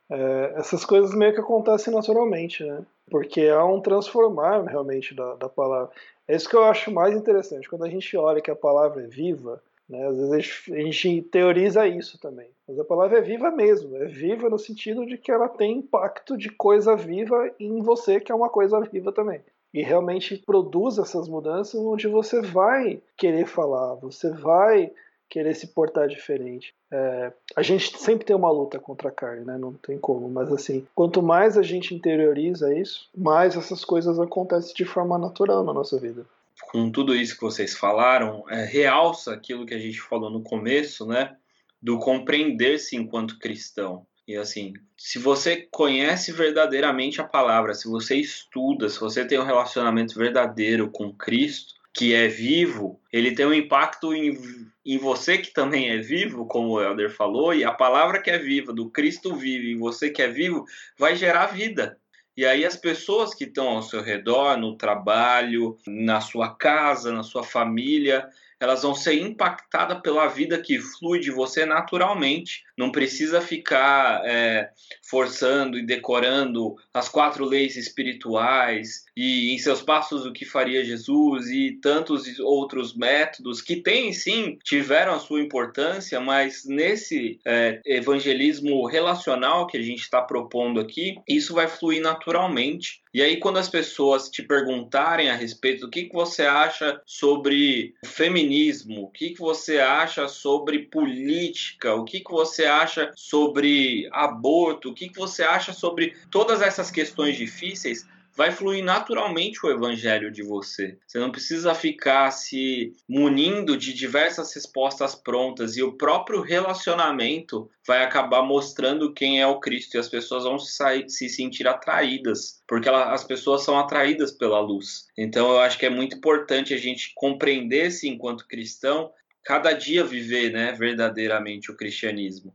é, 0.10 0.54
essas 0.56 0.86
coisas 0.86 1.16
meio 1.16 1.34
que 1.34 1.40
acontecem 1.40 1.94
naturalmente, 1.94 2.64
né? 2.64 2.84
Porque 3.10 3.48
há 3.48 3.64
um 3.64 3.80
transformar 3.80 4.64
realmente 4.64 5.14
da, 5.14 5.36
da 5.36 5.50
palavra. 5.50 5.92
É 6.28 6.36
isso 6.36 6.50
que 6.50 6.56
eu 6.56 6.64
acho 6.64 6.92
mais 6.92 7.16
interessante. 7.16 7.70
Quando 7.70 7.86
a 7.86 7.90
gente 7.90 8.18
olha 8.18 8.42
que 8.42 8.50
a 8.50 8.56
palavra 8.56 9.04
é 9.04 9.08
viva, 9.08 9.62
né, 9.90 10.08
às 10.08 10.18
vezes 10.18 10.32
a 10.72 10.76
gente, 10.82 11.22
teoriza 11.24 11.88
isso 11.88 12.20
também. 12.20 12.50
Mas 12.68 12.80
a 12.80 12.84
palavra 12.84 13.20
é 13.20 13.22
viva 13.22 13.52
mesmo. 13.52 13.96
É 13.98 14.06
viva 14.06 14.50
no 14.50 14.58
sentido 14.58 15.06
de 15.06 15.18
que 15.18 15.32
ela 15.32 15.48
tem 15.48 15.78
impacto 15.78 16.38
de 16.38 16.50
coisa 16.50 16.96
viva 16.96 17.52
em 17.60 17.82
você, 17.82 18.20
que 18.20 18.32
é 18.32 18.36
uma 18.36 18.50
coisa 18.50 18.80
viva 18.82 19.12
também 19.12 19.42
e 19.76 19.84
realmente 19.84 20.38
produz 20.38 20.98
essas 20.98 21.28
mudanças 21.28 21.82
onde 21.82 22.08
você 22.08 22.42
vai 22.42 23.02
querer 23.18 23.46
falar, 23.46 23.96
você 23.96 24.30
vai 24.30 24.90
querer 25.30 25.54
se 25.54 25.68
portar 25.68 26.08
diferente. 26.08 26.74
É, 26.90 27.34
a 27.58 27.62
gente 27.62 27.98
sempre 28.00 28.26
tem 28.26 28.34
uma 28.34 28.50
luta 28.50 28.80
contra 28.80 29.10
a 29.10 29.12
carne, 29.12 29.44
né? 29.44 29.58
Não 29.58 29.74
tem 29.74 29.98
como. 29.98 30.30
Mas 30.30 30.50
assim, 30.54 30.88
quanto 30.96 31.22
mais 31.22 31.58
a 31.58 31.62
gente 31.62 31.94
interioriza 31.94 32.74
isso, 32.74 33.10
mais 33.14 33.58
essas 33.58 33.84
coisas 33.84 34.18
acontecem 34.18 34.74
de 34.74 34.86
forma 34.86 35.18
natural 35.18 35.62
na 35.62 35.74
nossa 35.74 36.00
vida. 36.00 36.26
Com 36.64 36.92
tudo 36.92 37.16
isso 37.16 37.36
que 37.36 37.42
vocês 37.42 37.76
falaram, 37.76 38.44
é, 38.50 38.66
realça 38.66 39.34
aquilo 39.34 39.66
que 39.66 39.74
a 39.74 39.80
gente 39.80 40.00
falou 40.02 40.30
no 40.30 40.42
começo, 40.42 41.06
né? 41.06 41.36
Do 41.82 42.00
compreender-se 42.00 42.96
enquanto 42.96 43.40
cristão. 43.40 44.06
E 44.28 44.36
assim, 44.36 44.74
se 44.98 45.20
você 45.20 45.68
conhece 45.70 46.32
verdadeiramente 46.32 47.22
a 47.22 47.24
palavra, 47.24 47.76
se 47.76 47.88
você 47.88 48.16
estuda, 48.16 48.90
se 48.90 49.00
você 49.00 49.24
tem 49.24 49.38
um 49.38 49.46
relacionamento 49.46 50.18
verdadeiro 50.18 50.90
com 50.90 51.14
Cristo, 51.14 51.76
que 51.94 52.14
é 52.14 52.28
vivo, 52.28 53.00
ele 53.14 53.34
tem 53.34 53.46
um 53.46 53.54
impacto 53.54 54.14
em, 54.14 54.38
em 54.86 54.98
você 54.98 55.38
que 55.38 55.54
também 55.54 55.92
é 55.92 55.98
vivo, 55.98 56.46
como 56.46 56.72
o 56.72 56.82
Elder 56.82 57.10
falou, 57.10 57.54
e 57.54 57.64
a 57.64 57.72
palavra 57.72 58.22
que 58.22 58.30
é 58.30 58.38
viva, 58.38 58.74
do 58.74 58.90
Cristo 58.90 59.36
vivo 59.36 59.68
em 59.68 59.78
você 59.78 60.10
que 60.10 60.22
é 60.22 60.28
vivo, 60.28 60.66
vai 60.98 61.16
gerar 61.16 61.48
vida. 61.48 61.98
E 62.38 62.46
aí 62.46 62.66
as 62.66 62.76
pessoas 62.76 63.34
que 63.34 63.46
estão 63.46 63.70
ao 63.70 63.82
seu 63.82 64.02
redor, 64.02 64.58
no 64.58 64.76
trabalho, 64.76 65.78
na 65.88 66.20
sua 66.20 66.54
casa, 66.54 67.12
na 67.12 67.24
sua 67.24 67.44
família, 67.44 68.30
elas 68.60 68.84
vão 68.84 68.94
ser 68.94 69.14
impactadas 69.22 70.02
pela 70.02 70.28
vida 70.28 70.62
que 70.62 70.80
flui 70.80 71.20
de 71.20 71.32
você 71.32 71.66
naturalmente. 71.66 72.64
Não 72.78 72.92
precisa 72.92 73.42
ficar 73.42 74.22
é, 74.26 74.70
forçando 75.10 75.78
e 75.78 75.86
decorando 75.86 76.76
as 76.94 77.08
quatro 77.08 77.46
leis 77.46 77.76
espirituais 77.78 79.06
e 79.16 79.54
em 79.54 79.58
seus 79.58 79.82
passos 79.82 80.26
o 80.26 80.34
que 80.34 80.44
faria 80.44 80.84
Jesus 80.84 81.50
e 81.50 81.80
tantos 81.82 82.40
outros 82.40 82.96
métodos 82.96 83.62
que 83.62 83.78
têm 83.78 84.12
sim 84.12 84.58
tiveram 84.64 85.14
a 85.14 85.20
sua 85.20 85.42
importância, 85.42 86.20
mas 86.20 86.66
nesse 86.66 87.40
é, 87.46 87.80
evangelismo 87.86 88.86
relacional 88.86 89.68
que 89.68 89.78
a 89.78 89.82
gente 89.82 90.02
está 90.02 90.22
propondo 90.22 90.80
aqui, 90.80 91.16
isso 91.28 91.54
vai 91.54 91.68
fluir 91.68 92.02
naturalmente. 92.02 93.04
E 93.14 93.22
aí, 93.22 93.38
quando 93.38 93.58
as 93.58 93.70
pessoas 93.70 94.30
te 94.30 94.44
perguntarem 94.44 95.30
a 95.30 95.36
respeito 95.36 95.86
do 95.86 95.90
que, 95.90 96.04
que 96.04 96.14
você 96.14 96.42
acha 96.42 97.02
sobre 97.06 97.96
feminismo, 98.04 99.04
o 99.04 99.10
que, 99.10 99.30
que 99.30 99.40
você 99.40 99.80
acha 99.80 100.28
sobre 100.28 100.80
política, 100.80 101.96
o 101.96 102.04
que, 102.04 102.20
que 102.20 102.30
você 102.30 102.65
acha 102.66 103.12
sobre 103.16 104.08
aborto, 104.12 104.90
o 104.90 104.94
que, 104.94 105.10
que 105.10 105.18
você 105.18 105.44
acha 105.44 105.74
sobre 105.74 106.16
todas 106.30 106.62
essas 106.62 106.92
questões 106.92 107.36
difíceis, 107.38 108.08
vai 108.36 108.52
fluir 108.52 108.84
naturalmente 108.84 109.66
o 109.66 109.70
evangelho 109.70 110.30
de 110.30 110.44
você. 110.44 110.98
Você 111.08 111.18
não 111.18 111.32
precisa 111.32 111.74
ficar 111.74 112.30
se 112.32 112.94
munindo 113.08 113.78
de 113.78 113.94
diversas 113.94 114.54
respostas 114.54 115.16
prontas 115.16 115.78
e 115.78 115.84
o 115.84 115.94
próprio 115.94 116.42
relacionamento 116.42 117.70
vai 117.88 118.04
acabar 118.04 118.44
mostrando 118.44 119.14
quem 119.14 119.42
é 119.42 119.48
o 119.48 119.60
Cristo 119.60 119.96
e 119.96 120.00
as 120.00 120.10
pessoas 120.10 120.44
vão 120.44 120.60
se, 120.60 121.08
se 121.08 121.30
sentir 121.30 121.68
atraídas, 121.68 122.62
porque 122.68 122.90
ela, 122.90 123.14
as 123.14 123.24
pessoas 123.24 123.64
são 123.64 123.80
atraídas 123.80 124.32
pela 124.32 124.60
luz. 124.60 125.06
Então 125.18 125.52
eu 125.52 125.60
acho 125.60 125.78
que 125.78 125.86
é 125.86 125.90
muito 125.90 126.18
importante 126.18 126.74
a 126.74 126.78
gente 126.78 127.14
compreender-se 127.16 128.10
enquanto 128.10 128.48
cristão, 128.48 129.12
cada 129.46 129.74
dia 129.74 130.04
viver, 130.04 130.52
né, 130.52 130.72
verdadeiramente 130.72 131.72
o 131.72 131.78
cristianismo. 131.78 132.52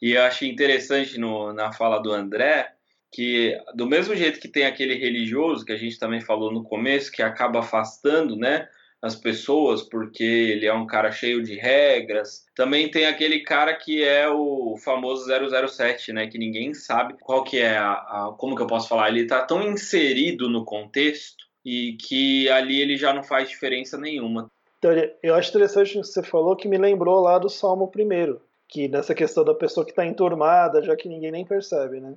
E 0.00 0.12
eu 0.12 0.22
achei 0.22 0.48
interessante 0.48 1.18
no, 1.18 1.52
na 1.52 1.72
fala 1.72 1.98
do 1.98 2.12
André 2.12 2.72
que, 3.10 3.58
do 3.74 3.86
mesmo 3.86 4.14
jeito 4.14 4.38
que 4.38 4.48
tem 4.48 4.66
aquele 4.66 4.94
religioso 4.94 5.64
que 5.64 5.72
a 5.72 5.76
gente 5.76 5.98
também 5.98 6.20
falou 6.20 6.52
no 6.52 6.62
começo, 6.62 7.10
que 7.10 7.22
acaba 7.22 7.60
afastando 7.60 8.36
né, 8.36 8.68
as 9.04 9.14
pessoas 9.14 9.82
porque 9.82 10.24
ele 10.24 10.64
é 10.64 10.72
um 10.72 10.86
cara 10.86 11.12
cheio 11.12 11.42
de 11.42 11.56
regras. 11.56 12.46
Também 12.56 12.90
tem 12.90 13.04
aquele 13.04 13.40
cara 13.40 13.74
que 13.74 14.02
é 14.02 14.26
o 14.30 14.78
famoso 14.82 15.26
007, 15.68 16.10
né, 16.10 16.26
que 16.26 16.38
ninguém 16.38 16.72
sabe 16.72 17.14
qual 17.20 17.44
que 17.44 17.58
é 17.58 17.76
a, 17.76 17.92
a 17.92 18.34
como 18.38 18.56
que 18.56 18.62
eu 18.62 18.66
posso 18.66 18.88
falar, 18.88 19.10
ele 19.10 19.26
tá 19.26 19.42
tão 19.42 19.62
inserido 19.62 20.48
no 20.48 20.64
contexto 20.64 21.44
e 21.62 21.98
que 22.00 22.48
ali 22.48 22.80
ele 22.80 22.96
já 22.96 23.12
não 23.12 23.22
faz 23.22 23.50
diferença 23.50 23.98
nenhuma. 23.98 24.50
Então, 24.78 24.90
eu 25.22 25.34
acho 25.34 25.50
interessante 25.50 25.98
o 25.98 26.00
que 26.00 26.06
você 26.06 26.22
falou, 26.22 26.56
que 26.56 26.66
me 26.66 26.78
lembrou 26.78 27.20
lá 27.20 27.38
do 27.38 27.50
Salmo 27.50 27.88
primeiro, 27.88 28.40
que 28.66 28.88
nessa 28.88 29.14
questão 29.14 29.44
da 29.44 29.54
pessoa 29.54 29.84
que 29.84 29.92
está 29.92 30.06
enturmada, 30.06 30.82
já 30.82 30.96
que 30.96 31.10
ninguém 31.10 31.30
nem 31.30 31.44
percebe, 31.44 32.00
né? 32.00 32.14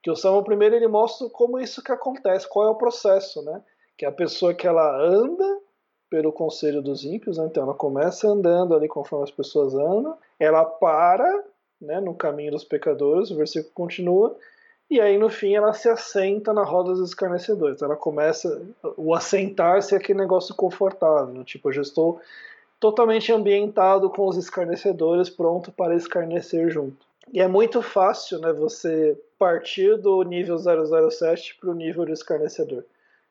Que 0.00 0.10
o 0.10 0.16
Salmo 0.16 0.44
primeiro 0.44 0.76
ele 0.76 0.86
mostra 0.86 1.28
como 1.30 1.58
isso 1.58 1.82
que 1.82 1.90
acontece, 1.90 2.48
qual 2.48 2.68
é 2.68 2.70
o 2.70 2.78
processo, 2.78 3.42
né? 3.42 3.60
Que 3.96 4.04
é 4.04 4.08
a 4.08 4.12
pessoa 4.12 4.54
que 4.54 4.68
ela 4.68 5.04
anda 5.04 5.67
pelo 6.10 6.32
conselho 6.32 6.80
dos 6.80 7.04
ímpios, 7.04 7.38
né? 7.38 7.46
então 7.46 7.62
ela 7.62 7.74
começa 7.74 8.28
andando 8.28 8.74
ali 8.74 8.88
conforme 8.88 9.24
as 9.24 9.30
pessoas 9.30 9.74
andam, 9.74 10.16
ela 10.38 10.64
para 10.64 11.44
né, 11.80 12.00
no 12.00 12.14
caminho 12.14 12.52
dos 12.52 12.64
pecadores, 12.64 13.30
o 13.30 13.36
versículo 13.36 13.72
continua, 13.74 14.36
e 14.90 15.00
aí 15.00 15.18
no 15.18 15.28
fim 15.28 15.54
ela 15.54 15.72
se 15.72 15.88
assenta 15.88 16.52
na 16.52 16.64
roda 16.64 16.92
dos 16.92 17.10
escarnecedores. 17.10 17.82
Ela 17.82 17.94
começa 17.94 18.62
o 18.96 19.14
assentar-se 19.14 19.94
é 19.94 19.98
aquele 19.98 20.18
negócio 20.18 20.54
confortável, 20.54 21.44
tipo, 21.44 21.68
eu 21.68 21.74
já 21.74 21.82
estou 21.82 22.20
totalmente 22.80 23.32
ambientado 23.32 24.08
com 24.08 24.26
os 24.26 24.36
escarnecedores, 24.36 25.28
pronto 25.28 25.70
para 25.70 25.94
escarnecer 25.94 26.70
junto. 26.70 27.06
E 27.32 27.40
é 27.40 27.46
muito 27.46 27.82
fácil, 27.82 28.38
né, 28.38 28.52
você 28.52 29.18
partir 29.38 29.98
do 29.98 30.22
nível 30.22 30.56
007 30.58 31.56
para 31.60 31.70
o 31.70 31.74
nível 31.74 32.06
do 32.06 32.12
escarnecedor 32.12 32.84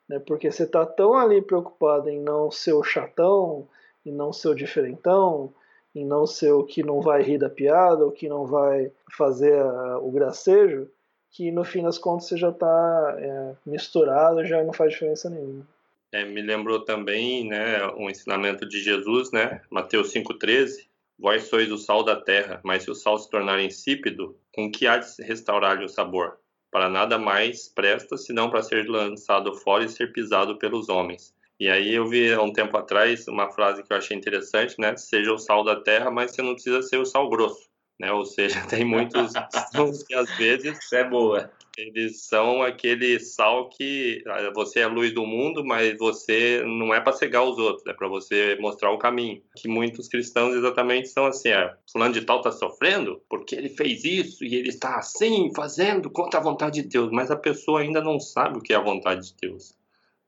né? 0.07 0.19
Porque 0.19 0.51
você 0.51 0.63
está 0.63 0.85
tão 0.85 1.13
ali 1.13 1.41
preocupado 1.41 2.09
em 2.09 2.19
não 2.19 2.49
ser 2.49 2.73
o 2.73 2.83
chatão, 2.83 3.67
em 4.05 4.11
não 4.11 4.31
ser 4.31 4.49
o 4.49 4.55
diferentão, 4.55 5.53
em 5.93 6.05
não 6.05 6.25
ser 6.25 6.51
o 6.51 6.63
que 6.63 6.83
não 6.83 7.01
vai 7.01 7.21
rir 7.21 7.37
da 7.37 7.49
piada, 7.49 8.05
o 8.05 8.11
que 8.11 8.29
não 8.29 8.45
vai 8.45 8.91
fazer 9.11 9.59
a, 9.59 9.97
o 9.99 10.11
gracejo, 10.11 10.87
que 11.31 11.51
no 11.51 11.63
fim 11.63 11.83
das 11.83 11.97
contas 11.97 12.27
você 12.27 12.37
já 12.37 12.49
está 12.49 13.15
é, 13.19 13.55
misturado, 13.65 14.45
já 14.45 14.63
não 14.63 14.73
faz 14.73 14.91
diferença 14.91 15.29
nenhuma. 15.29 15.67
É, 16.11 16.23
me 16.23 16.41
lembrou 16.41 16.85
também, 16.85 17.47
né, 17.47 17.85
um 17.97 18.09
ensinamento 18.09 18.67
de 18.67 18.79
Jesus, 18.79 19.31
né, 19.31 19.61
Mateus 19.69 20.11
5:13, 20.13 20.87
vós 21.19 21.43
sois 21.43 21.71
o 21.71 21.77
sal 21.77 22.03
da 22.03 22.15
terra, 22.15 22.61
mas 22.63 22.83
se 22.83 22.91
o 22.91 22.95
sal 22.95 23.17
se 23.17 23.29
tornar 23.29 23.59
insípido, 23.61 24.37
com 24.53 24.71
que 24.71 24.87
há 24.87 24.97
de 24.97 25.07
restaurar-lhe 25.21 25.83
o 25.83 25.89
sabor? 25.89 26.39
Para 26.77 26.89
nada 26.89 27.17
mais 27.17 27.67
presta 27.67 28.15
senão 28.17 28.51
para 28.51 28.61
ser 28.61 28.87
lançado 28.87 29.51
fora 29.55 29.83
e 29.83 29.89
ser 29.89 30.13
pisado 30.13 30.59
pelos 30.59 30.89
homens. 30.89 31.33
E 31.59 31.67
aí 31.67 31.95
eu 31.95 32.05
vi 32.05 32.31
há 32.31 32.39
um 32.39 32.53
tempo 32.53 32.77
atrás 32.77 33.27
uma 33.27 33.49
frase 33.49 33.81
que 33.81 33.91
eu 33.91 33.97
achei 33.97 34.15
interessante, 34.15 34.75
né? 34.77 34.95
Seja 34.95 35.33
o 35.33 35.39
sal 35.39 35.63
da 35.63 35.75
terra, 35.77 36.11
mas 36.11 36.35
você 36.35 36.43
não 36.43 36.53
precisa 36.53 36.83
ser 36.83 36.97
o 36.97 37.05
sal 37.05 37.27
grosso, 37.31 37.67
né? 37.99 38.11
Ou 38.11 38.23
seja, 38.27 38.61
tem 38.69 38.85
muitos 38.85 39.33
que 40.07 40.13
às 40.13 40.29
vezes 40.37 40.77
Isso 40.77 40.95
é 40.95 41.03
boa. 41.03 41.51
Eles 41.77 42.21
são 42.21 42.63
aquele 42.63 43.19
sal 43.19 43.69
que 43.69 44.23
ah, 44.25 44.51
você 44.55 44.79
é 44.79 44.87
luz 44.87 45.13
do 45.13 45.27
mundo, 45.27 45.63
mas 45.63 45.95
você 45.97 46.63
não 46.65 46.91
é 46.91 46.99
para 46.99 47.13
cegar 47.13 47.43
os 47.43 47.59
outros, 47.59 47.85
é 47.85 47.93
para 47.93 48.07
você 48.07 48.57
mostrar 48.59 48.91
o 48.91 48.97
caminho. 48.97 49.43
Que 49.55 49.67
muitos 49.67 50.07
cristãos 50.07 50.55
exatamente 50.55 51.07
são 51.09 51.27
assim, 51.27 51.49
é, 51.49 51.75
fulano 51.91 52.15
de 52.15 52.21
tal 52.21 52.37
está 52.37 52.51
sofrendo 52.51 53.21
porque 53.29 53.55
ele 53.55 53.69
fez 53.69 54.03
isso 54.03 54.43
e 54.43 54.55
ele 54.55 54.69
está 54.69 54.97
assim, 54.97 55.51
fazendo 55.55 56.09
contra 56.09 56.39
a 56.39 56.43
vontade 56.43 56.81
de 56.81 56.87
Deus, 56.87 57.11
mas 57.11 57.29
a 57.29 57.35
pessoa 57.35 57.81
ainda 57.81 58.01
não 58.01 58.19
sabe 58.19 58.57
o 58.57 58.61
que 58.61 58.73
é 58.73 58.75
a 58.75 58.81
vontade 58.81 59.27
de 59.27 59.35
Deus. 59.39 59.77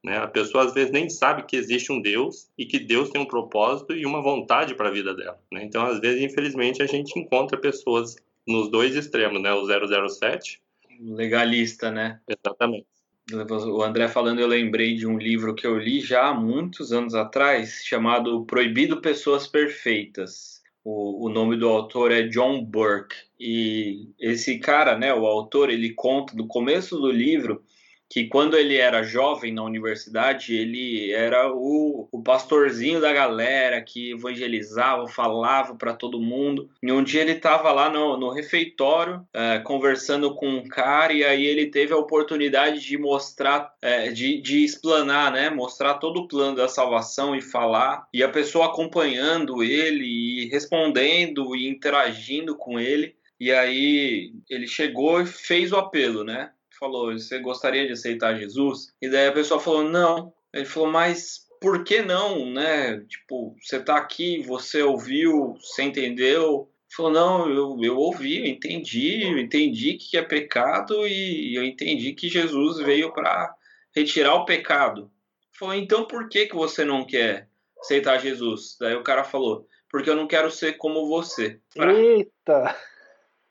Né? 0.04 0.18
A 0.18 0.28
pessoa 0.28 0.66
às 0.66 0.74
vezes 0.74 0.92
nem 0.92 1.10
sabe 1.10 1.44
que 1.44 1.56
existe 1.56 1.92
um 1.92 2.00
Deus 2.00 2.48
e 2.56 2.66
que 2.66 2.78
Deus 2.78 3.10
tem 3.10 3.20
um 3.20 3.26
propósito 3.26 3.94
e 3.94 4.06
uma 4.06 4.22
vontade 4.22 4.76
para 4.76 4.90
a 4.90 4.92
vida 4.92 5.16
dela. 5.16 5.40
Né? 5.52 5.64
Então, 5.64 5.84
às 5.84 6.00
vezes, 6.00 6.22
infelizmente, 6.22 6.84
a 6.84 6.86
gente 6.86 7.20
encontra 7.20 7.58
pessoas 7.58 8.16
nos 8.48 8.70
dois 8.70 8.96
extremos, 8.96 9.42
né? 9.42 9.52
O 9.54 9.66
007 9.66 10.62
legalista, 11.00 11.90
né? 11.92 12.20
Exatamente. 12.28 12.88
O 13.32 13.84
André 13.84 14.08
falando, 14.08 14.40
eu 14.40 14.48
lembrei 14.48 14.96
de 14.96 15.06
um 15.06 15.18
livro 15.18 15.54
que 15.54 15.68
eu 15.68 15.78
li 15.78 16.02
já 16.02 16.30
há 16.30 16.34
muitos 16.34 16.92
anos 16.92 17.14
atrás, 17.14 17.84
chamado 17.86 18.44
Proibido 18.46 19.02
Pessoas 19.02 19.48
Perfeitas. 19.48 20.62
O, 20.84 21.28
o 21.28 21.30
nome 21.30 21.56
do 21.56 21.70
autor 21.70 22.12
é 22.12 22.24
John 22.24 22.64
Burke. 22.64 23.16
E 23.40 24.10
esse 24.20 24.58
cara, 24.58 24.98
né, 24.98 25.14
o 25.14 25.28
autor, 25.28 25.70
ele 25.70 25.94
conta 25.94 26.36
do 26.36 26.48
começo 26.48 26.98
do 26.98 27.12
livro 27.12 27.64
que 28.10 28.26
quando 28.26 28.58
ele 28.58 28.76
era 28.76 29.04
jovem 29.04 29.54
na 29.54 29.64
universidade, 29.64 30.56
ele 30.56 31.12
era 31.12 31.54
o, 31.54 32.08
o 32.12 32.24
pastorzinho 32.24 33.00
da 33.00 33.14
galera 33.14 33.80
que 33.82 34.14
evangelizava, 34.14 35.08
falava 35.08 35.76
para 35.76 35.94
todo 35.94 36.20
mundo. 36.20 36.70
E 36.82 36.92
um 36.92 37.04
dia 37.04 37.22
ele 37.22 37.34
estava 37.34 37.72
lá 37.72 37.88
no, 37.88 38.18
no 38.18 38.32
refeitório 38.32 39.24
é, 39.32 39.60
conversando 39.60 40.34
com 40.34 40.50
um 40.50 40.68
cara 40.68 41.14
e 41.14 41.24
aí 41.24 41.46
ele 41.46 41.68
teve 41.68 41.94
a 41.94 41.98
oportunidade 41.98 42.80
de 42.80 42.98
mostrar, 42.98 43.72
é, 43.80 44.10
de, 44.10 44.42
de 44.42 44.64
explanar, 44.64 45.32
né? 45.32 45.52
Mostrar 45.52 45.96
todo 45.96 46.22
o 46.22 46.28
plano 46.28 46.56
da 46.56 46.68
salvação 46.68 47.36
e 47.36 47.42
falar. 47.42 48.08
E 48.12 48.24
a 48.24 48.30
pessoa 48.30 48.66
acompanhando 48.66 49.64
ele 49.64 50.06
e 50.06 50.50
respondendo 50.50 51.56
e 51.56 51.68
interagindo 51.68 52.56
com 52.56 52.80
ele. 52.80 53.16
E 53.40 53.52
aí 53.52 54.34
ele 54.50 54.68
chegou 54.68 55.22
e 55.22 55.26
fez 55.26 55.72
o 55.72 55.78
apelo, 55.78 56.24
né? 56.24 56.52
Falou: 56.80 57.12
Você 57.12 57.40
gostaria 57.40 57.86
de 57.86 57.94
aceitar 57.94 58.38
Jesus? 58.38 58.94
E 59.02 59.10
daí 59.10 59.28
a 59.28 59.34
pessoa 59.34 59.60
falou: 59.60 59.84
Não. 59.84 60.34
Ele 60.54 60.66
falou: 60.66 60.90
Mas 60.90 61.48
por 61.60 61.84
que 61.84 62.02
não, 62.02 62.50
né? 62.52 63.00
Tipo, 63.02 63.56
você 63.62 63.80
tá 63.80 63.98
aqui, 63.98 64.42
você 64.44 64.82
ouviu, 64.82 65.58
você 65.62 65.84
entendeu? 65.84 66.72
Ele 66.88 66.96
falou: 66.96 67.12
Não, 67.12 67.50
eu, 67.50 67.78
eu 67.84 67.98
ouvi, 67.98 68.40
eu 68.40 68.46
entendi, 68.46 69.24
eu 69.24 69.38
entendi 69.38 69.96
que 69.96 70.18
é 70.18 70.22
pecado 70.22 71.06
e 71.08 71.56
eu 71.56 71.64
entendi 71.64 72.14
que 72.14 72.30
Jesus 72.30 72.80
veio 72.80 73.12
para 73.14 73.54
retirar 73.96 74.36
o 74.36 74.46
pecado. 74.46 75.02
Ele 75.02 75.58
falou: 75.60 75.76
Então 75.76 76.06
por 76.06 76.30
que, 76.30 76.48
que 76.48 76.56
você 76.56 76.86
não 76.86 77.06
quer 77.06 77.50
aceitar 77.80 78.18
Jesus? 78.20 78.78
Daí 78.80 78.96
o 78.96 79.04
cara 79.04 79.24
falou: 79.24 79.68
Porque 79.90 80.10
eu 80.10 80.16
não 80.16 80.28
quero 80.28 80.50
ser 80.50 80.78
como 80.78 81.08
você. 81.08 81.60
Eita! 81.76 82.76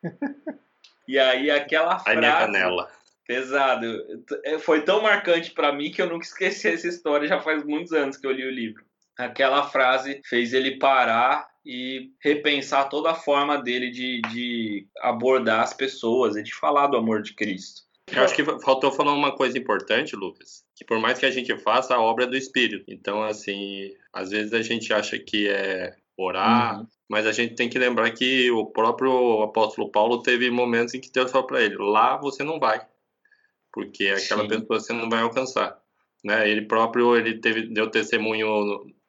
E 1.09 1.19
aí 1.19 1.51
aquela 1.51 1.99
frase. 1.99 2.11
Ai, 2.11 2.17
minha 2.17 2.37
canela. 2.37 2.91
Pesado. 3.29 3.87
É, 4.43 4.59
foi 4.59 4.81
tão 4.81 5.03
marcante 5.03 5.51
para 5.51 5.71
mim 5.71 5.91
que 5.91 6.01
eu 6.01 6.09
nunca 6.09 6.25
esqueci 6.25 6.67
essa 6.67 6.89
história. 6.89 7.29
Já 7.29 7.39
faz 7.39 7.63
muitos 7.63 7.93
anos 7.93 8.17
que 8.17 8.27
eu 8.27 8.33
li 8.33 8.47
o 8.47 8.51
livro. 8.51 8.83
Aquela 9.19 9.69
frase 9.69 10.23
fez 10.25 10.55
ele 10.55 10.79
parar 10.79 11.47
e 11.65 12.11
repensar 12.21 12.89
toda 12.89 13.11
a 13.11 13.15
forma 13.15 13.61
dele 13.61 13.91
de, 13.91 14.23
de 14.33 14.87
abordar 15.03 15.61
as 15.61 15.75
pessoas 15.75 16.37
e 16.37 16.43
de 16.43 16.55
falar 16.55 16.87
do 16.87 16.97
amor 16.97 17.21
de 17.21 17.35
Cristo. 17.35 17.83
Eu 18.11 18.23
acho 18.23 18.35
que 18.35 18.43
faltou 18.63 18.91
falar 18.91 19.13
uma 19.13 19.37
coisa 19.37 19.59
importante, 19.59 20.17
Lucas, 20.17 20.65
que 20.75 20.83
por 20.83 20.99
mais 20.99 21.19
que 21.19 21.27
a 21.27 21.31
gente 21.31 21.55
faça, 21.59 21.95
a 21.95 22.01
obra 22.01 22.25
é 22.25 22.29
do 22.29 22.37
Espírito. 22.37 22.87
Então, 22.89 23.23
assim, 23.23 23.93
às 24.11 24.31
vezes 24.31 24.55
a 24.55 24.63
gente 24.63 24.91
acha 24.95 25.19
que 25.19 25.47
é 25.49 25.95
orar, 26.17 26.81
uhum. 26.81 26.87
mas 27.07 27.27
a 27.27 27.33
gente 27.33 27.55
tem 27.55 27.69
que 27.69 27.79
lembrar 27.79 28.11
que 28.13 28.51
o 28.51 28.65
próprio 28.65 29.43
apóstolo 29.43 29.91
Paulo 29.91 30.23
teve 30.23 30.51
momentos 30.51 30.95
em 30.95 31.01
que 31.01 31.13
Deus 31.13 31.31
falou 31.31 31.47
para 31.47 31.63
ele: 31.63 31.77
lá 31.77 32.17
você 32.17 32.43
não 32.43 32.59
vai, 32.59 32.81
porque 33.73 34.09
aquela 34.09 34.43
Sim. 34.43 34.49
pessoa 34.49 34.81
você 34.81 34.93
não 34.93 35.09
vai 35.09 35.23
alcançar. 35.23 35.79
Né? 36.25 36.51
Ele 36.51 36.63
próprio 36.63 37.17
ele 37.17 37.41
teve 37.41 37.69
deu 37.73 37.91
testemunho, 37.91 38.47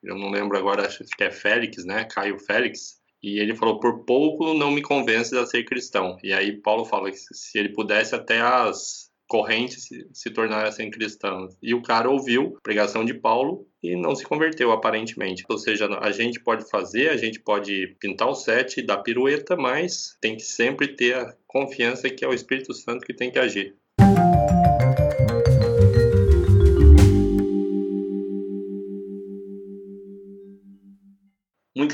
eu 0.04 0.16
não 0.16 0.30
lembro 0.30 0.58
agora, 0.58 0.86
acho 0.86 1.04
que 1.04 1.24
é 1.24 1.32
Félix, 1.32 1.84
né? 1.86 2.06
Caio 2.06 2.38
Félix, 2.40 3.00
e 3.22 3.40
ele 3.40 3.56
falou: 3.56 3.80
por 3.80 4.06
pouco 4.06 4.54
não 4.54 4.72
me 4.72 4.82
convence 4.82 5.38
a 5.38 5.46
ser 5.46 5.64
cristão. 5.64 6.18
E 6.24 6.32
aí 6.34 6.56
Paulo 6.62 6.86
fala 6.86 7.12
que 7.12 7.18
se 7.18 7.58
ele 7.58 7.70
pudesse 7.70 8.16
até 8.16 8.40
as 8.42 9.10
correntes 9.28 9.84
se, 9.84 10.08
se 10.12 10.32
tornassem 10.32 10.90
cristãs. 10.90 11.56
E 11.62 11.74
o 11.74 11.84
cara 11.84 12.10
ouviu 12.10 12.56
a 12.58 12.62
pregação 12.62 13.06
de 13.06 13.14
Paulo 13.14 13.68
e 13.82 13.96
não 13.96 14.16
se 14.16 14.24
converteu 14.24 14.72
aparentemente. 14.72 15.46
Ou 15.48 15.58
seja, 15.58 15.88
a 16.02 16.12
gente 16.12 16.40
pode 16.40 16.68
fazer, 16.70 17.10
a 17.10 17.18
gente 17.18 17.40
pode 17.40 17.96
pintar 18.00 18.28
o 18.28 18.34
set, 18.34 18.82
dar 18.82 18.98
pirueta, 18.98 19.56
mas 19.56 20.18
tem 20.20 20.36
que 20.36 20.42
sempre 20.42 20.88
ter 20.96 21.16
a 21.16 21.36
confiança 21.46 22.10
que 22.10 22.26
é 22.26 22.28
o 22.28 22.34
Espírito 22.34 22.74
Santo 22.74 23.06
que 23.06 23.14
tem 23.14 23.32
que 23.32 23.38
agir. 23.38 23.76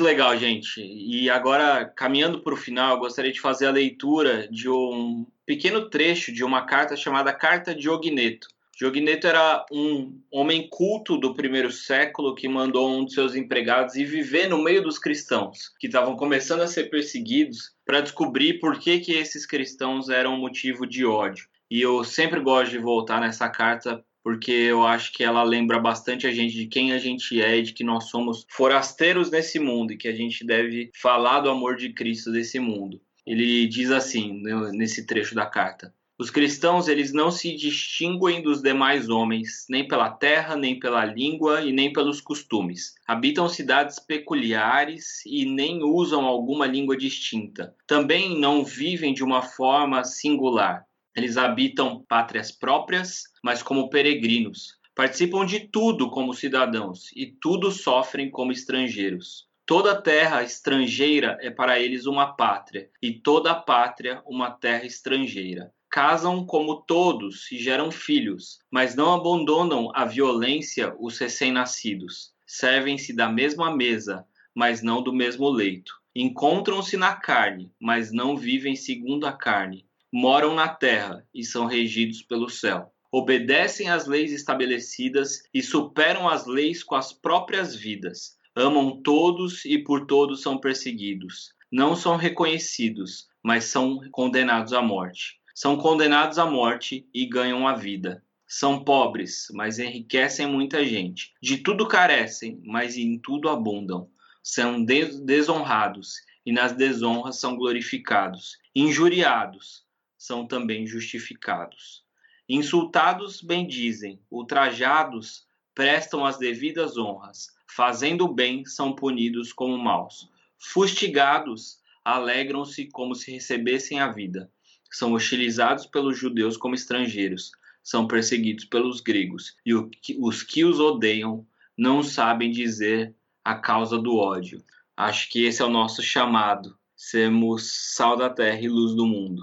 Legal, 0.06 0.38
gente. 0.38 0.82
E 0.82 1.30
agora, 1.30 1.86
caminhando 1.86 2.42
para 2.42 2.54
o 2.54 2.58
final, 2.58 3.00
gostaria 3.00 3.32
de 3.32 3.42
fazer 3.42 3.68
a 3.68 3.72
leitura 3.72 4.48
de 4.48 4.70
um 4.70 5.26
pequeno 5.46 5.90
trecho 5.90 6.32
de 6.32 6.44
uma 6.44 6.66
carta 6.66 6.96
chamada 6.96 7.34
Carta 7.34 7.76
de 7.76 7.90
Ogneto. 7.90 8.48
Diogneto 8.78 9.26
era 9.26 9.66
um 9.72 10.22
homem 10.30 10.68
culto 10.70 11.18
do 11.18 11.34
primeiro 11.34 11.72
século 11.72 12.36
que 12.36 12.48
mandou 12.48 12.90
um 12.90 13.06
de 13.06 13.14
seus 13.14 13.34
empregados 13.34 13.96
ir 13.96 14.04
viver 14.04 14.50
no 14.50 14.62
meio 14.62 14.84
dos 14.84 15.00
cristãos, 15.00 15.72
que 15.80 15.88
estavam 15.88 16.18
começando 16.18 16.60
a 16.60 16.68
ser 16.68 16.90
perseguidos, 16.90 17.72
para 17.86 18.02
descobrir 18.02 18.60
por 18.60 18.78
que, 18.78 19.00
que 19.00 19.14
esses 19.14 19.46
cristãos 19.46 20.10
eram 20.10 20.38
motivo 20.38 20.86
de 20.86 21.06
ódio. 21.06 21.48
E 21.72 21.82
eu 21.82 22.04
sempre 22.04 22.42
gosto 22.42 22.72
de 22.72 22.78
voltar 22.78 23.22
nessa 23.22 23.48
carta 23.48 24.04
porque 24.26 24.52
eu 24.52 24.84
acho 24.84 25.14
que 25.14 25.24
ela 25.24 25.44
lembra 25.44 25.78
bastante 25.78 26.26
a 26.26 26.32
gente 26.32 26.56
de 26.56 26.66
quem 26.66 26.94
a 26.94 26.98
gente 26.98 27.40
é 27.40 27.62
de 27.62 27.74
que 27.74 27.84
nós 27.84 28.06
somos 28.06 28.44
forasteiros 28.50 29.30
nesse 29.30 29.60
mundo 29.60 29.94
e 29.94 29.98
que 29.98 30.08
a 30.08 30.16
gente 30.16 30.44
deve 30.44 30.90
falar 31.00 31.42
do 31.42 31.50
amor 31.52 31.76
de 31.76 31.94
Cristo 31.94 32.32
desse 32.32 32.60
mundo. 32.60 33.00
Ele 33.24 33.68
diz 33.68 33.92
assim, 33.92 34.42
nesse 34.74 35.06
trecho 35.06 35.36
da 35.36 35.46
carta: 35.46 35.94
os 36.18 36.32
cristãos 36.32 36.88
eles 36.88 37.14
não 37.14 37.30
se 37.30 37.56
distinguem 37.56 38.42
dos 38.42 38.64
demais 38.64 39.10
homens, 39.10 39.68
nem 39.70 39.88
pela 39.88 40.10
terra, 40.10 40.56
nem 40.56 40.80
pela 40.80 41.06
língua 41.06 41.62
e 41.62 41.72
nem 41.72 41.94
pelos 41.94 42.20
costumes. 42.20 42.96
Habitam 43.08 43.48
cidades 43.48 44.00
peculiares 44.00 45.24
e 45.24 45.46
nem 45.46 45.84
usam 45.84 46.26
alguma 46.26 46.66
língua 46.66 46.98
distinta. 46.98 47.76
Também 47.86 48.40
não 48.40 48.66
vivem 48.66 49.14
de 49.14 49.24
uma 49.24 49.44
forma 49.44 50.04
singular. 50.04 50.84
Eles 51.16 51.38
habitam 51.38 52.04
pátrias 52.08 52.52
próprias, 52.52 53.24
mas 53.44 53.64
como 53.64 53.90
peregrinos. 53.90 54.78
Participam 54.94 55.46
de 55.46 55.62
tudo 55.68 56.10
como 56.10 56.34
cidadãos 56.34 57.12
e 57.16 57.26
tudo 57.26 57.72
sofrem 57.72 58.30
como 58.30 58.52
estrangeiros. 58.52 59.48
Toda 59.66 60.00
terra 60.00 60.44
estrangeira 60.44 61.38
é 61.42 61.50
para 61.50 61.80
eles 61.80 62.06
uma 62.06 62.36
pátria, 62.36 62.90
e 63.02 63.14
toda 63.14 63.56
pátria 63.56 64.22
uma 64.26 64.52
terra 64.52 64.86
estrangeira 64.86 65.74
casam 65.96 66.46
como 66.46 66.82
todos 66.82 67.50
e 67.54 67.58
geram 67.58 67.90
filhos, 67.90 68.60
mas 68.70 68.98
não 68.98 69.14
abandonam 69.14 69.90
a 69.96 70.04
violência 70.04 70.94
os 71.00 71.18
recém-nascidos. 71.18 72.34
Servem-se 72.46 73.16
da 73.16 73.30
mesma 73.30 73.74
mesa, 73.74 74.26
mas 74.54 74.84
não 74.84 75.02
do 75.02 75.14
mesmo 75.14 75.50
leito. 75.50 75.94
Encontram-se 76.14 76.98
na 76.98 77.16
carne, 77.16 77.72
mas 77.80 78.12
não 78.12 78.36
vivem 78.36 78.76
segundo 78.76 79.26
a 79.26 79.32
carne. 79.32 79.86
Moram 80.12 80.56
na 80.56 80.68
terra 80.68 81.26
e 81.34 81.44
são 81.44 81.66
regidos 81.66 82.22
pelo 82.22 82.50
céu. 82.50 82.92
Obedecem 83.12 83.90
às 83.90 84.08
leis 84.08 84.32
estabelecidas 84.32 85.44
e 85.54 85.62
superam 85.62 86.28
as 86.28 86.46
leis 86.46 86.84
com 86.84 86.96
as 86.96 87.14
próprias 87.14 87.76
vidas. 87.76 88.38
Amam 88.56 89.02
todos 89.02 89.66
e 89.66 89.78
por 89.78 90.06
todos 90.06 90.42
são 90.42 90.58
perseguidos. 90.58 91.54
Não 91.72 91.96
são 91.96 92.16
reconhecidos, 92.16 93.28
mas 93.44 93.66
são 93.66 94.00
condenados 94.12 94.74
à 94.74 94.82
morte 94.82 95.40
são 95.56 95.78
condenados 95.78 96.38
à 96.38 96.46
morte 96.46 97.08
e 97.14 97.26
ganham 97.26 97.66
a 97.66 97.74
vida. 97.74 98.22
São 98.46 98.84
pobres, 98.84 99.48
mas 99.54 99.80
enriquecem 99.80 100.46
muita 100.46 100.86
gente. 100.86 101.34
De 101.42 101.60
tudo 101.60 101.88
carecem, 101.88 102.62
mas 102.66 102.98
em 102.98 103.18
tudo 103.18 103.48
abundam. 103.48 104.10
São 104.44 104.84
desonrados 104.84 106.16
e 106.46 106.52
nas 106.52 106.74
desonras 106.74 107.40
são 107.40 107.56
glorificados. 107.56 108.58
Injuriados, 108.76 109.85
são 110.26 110.48
também 110.48 110.86
justificados. 110.88 112.04
Insultados, 112.48 113.42
bendizem. 113.42 114.20
Ultrajados, 114.30 115.46
prestam 115.74 116.26
as 116.26 116.38
devidas 116.38 116.98
honras. 116.98 117.48
Fazendo 117.68 118.28
bem, 118.28 118.66
são 118.66 118.94
punidos 118.94 119.52
como 119.52 119.78
maus. 119.78 120.30
Fustigados, 120.58 121.80
alegram-se 122.04 122.88
como 122.88 123.16
se 123.16 123.32
recebessem 123.32 124.00
a 124.00 124.12
vida 124.12 124.50
são 124.98 125.14
hostilizados 125.14 125.86
pelos 125.86 126.18
judeus 126.18 126.56
como 126.56 126.74
estrangeiros, 126.74 127.52
são 127.84 128.08
perseguidos 128.08 128.64
pelos 128.64 129.02
gregos, 129.02 129.58
e 129.66 129.74
os 129.74 130.42
que 130.42 130.64
os 130.64 130.80
odeiam 130.80 131.46
não 131.78 132.02
sabem 132.02 132.50
dizer 132.50 133.14
a 133.44 133.56
causa 133.56 133.98
do 133.98 134.16
ódio. 134.16 134.64
Acho 134.96 135.30
que 135.30 135.44
esse 135.44 135.62
é 135.62 135.66
o 135.66 135.70
nosso 135.70 136.02
chamado, 136.02 136.78
sermos 136.96 137.94
sal 137.94 138.16
da 138.16 138.30
terra 138.30 138.62
e 138.62 138.70
luz 138.70 138.96
do 138.96 139.06
mundo. 139.06 139.42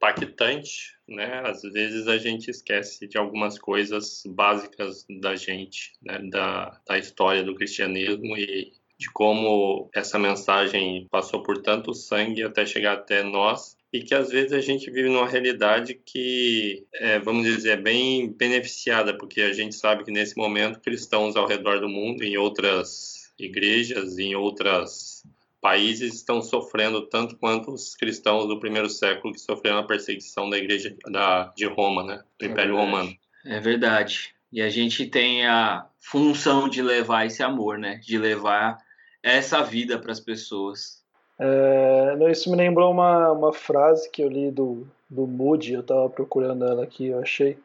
Impactante, 0.00 0.94
né? 1.06 1.42
Às 1.44 1.60
vezes 1.62 2.08
a 2.08 2.16
gente 2.16 2.50
esquece 2.50 3.06
de 3.06 3.18
algumas 3.18 3.58
coisas 3.58 4.22
básicas 4.26 5.04
da 5.20 5.36
gente, 5.36 5.92
né? 6.02 6.18
da, 6.30 6.80
da 6.86 6.98
história 6.98 7.44
do 7.44 7.54
cristianismo 7.54 8.34
e 8.36 8.72
de 8.98 9.10
como 9.12 9.90
essa 9.94 10.18
mensagem 10.18 11.06
passou 11.10 11.42
por 11.42 11.60
tanto 11.62 11.94
sangue 11.94 12.42
até 12.42 12.64
chegar 12.64 12.94
até 12.94 13.22
nós 13.22 13.76
e 13.92 14.00
que 14.00 14.14
às 14.14 14.30
vezes 14.30 14.52
a 14.52 14.60
gente 14.60 14.90
vive 14.90 15.08
numa 15.08 15.28
realidade 15.28 15.94
que, 15.94 16.86
é, 16.94 17.18
vamos 17.18 17.44
dizer, 17.44 17.70
é 17.70 17.76
bem 17.76 18.30
beneficiada, 18.30 19.16
porque 19.16 19.40
a 19.40 19.52
gente 19.52 19.74
sabe 19.74 20.04
que 20.04 20.12
nesse 20.12 20.36
momento 20.36 20.80
cristãos 20.80 21.34
ao 21.34 21.46
redor 21.46 21.80
do 21.80 21.88
mundo, 21.88 22.22
em 22.22 22.36
outras 22.36 23.32
igrejas, 23.38 24.18
em 24.18 24.34
outros 24.36 25.24
países, 25.60 26.14
estão 26.14 26.40
sofrendo 26.40 27.02
tanto 27.02 27.36
quanto 27.36 27.72
os 27.72 27.94
cristãos 27.94 28.48
do 28.48 28.58
primeiro 28.58 28.88
século 28.88 29.32
que 29.34 29.40
sofreram 29.40 29.78
a 29.78 29.86
perseguição 29.86 30.48
da 30.48 30.56
igreja 30.56 30.94
da, 31.06 31.52
de 31.56 31.66
Roma, 31.66 32.02
né, 32.02 32.22
do 32.38 32.46
é 32.46 32.48
Império 32.48 32.76
Romano. 32.76 33.14
É 33.44 33.60
verdade. 33.60 34.34
E 34.52 34.60
a 34.60 34.68
gente 34.68 35.06
tem 35.06 35.46
a 35.46 35.86
função 35.98 36.68
de 36.68 36.82
levar 36.82 37.26
esse 37.26 37.42
amor, 37.42 37.78
né, 37.78 38.00
de 38.02 38.18
levar 38.18 38.78
essa 39.22 39.62
vida 39.62 39.98
para 39.98 40.12
as 40.12 40.20
pessoas. 40.20 41.02
É, 41.38 42.30
isso 42.30 42.50
me 42.50 42.56
lembrou 42.56 42.90
uma, 42.90 43.30
uma 43.32 43.52
frase 43.52 44.10
que 44.10 44.22
eu 44.22 44.28
li 44.28 44.50
do, 44.50 44.86
do 45.08 45.26
Moody, 45.26 45.74
eu 45.74 45.80
estava 45.80 46.08
procurando 46.08 46.64
ela 46.64 46.84
aqui, 46.84 47.06
eu 47.06 47.20
achei, 47.20 47.58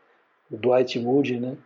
do 0.50 0.58
Dwight 0.58 1.00
Moody, 1.00 1.40
né? 1.40 1.58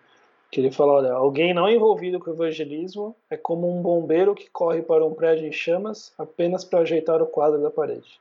Que 0.52 0.60
ele 0.62 0.72
fala, 0.72 0.94
olha, 0.94 1.12
alguém 1.12 1.54
não 1.54 1.70
envolvido 1.70 2.20
com 2.20 2.32
o 2.32 2.34
evangelismo 2.34 3.16
é 3.30 3.38
como 3.38 3.70
um 3.70 3.82
bombeiro 3.82 4.34
que 4.34 4.50
corre 4.50 4.82
para 4.82 5.06
um 5.06 5.14
prédio 5.14 5.46
em 5.46 5.52
chamas 5.52 6.12
apenas 6.18 6.64
para 6.64 6.80
ajeitar 6.80 7.22
o 7.22 7.28
quadro 7.28 7.62
da 7.62 7.70
parede. 7.70 8.20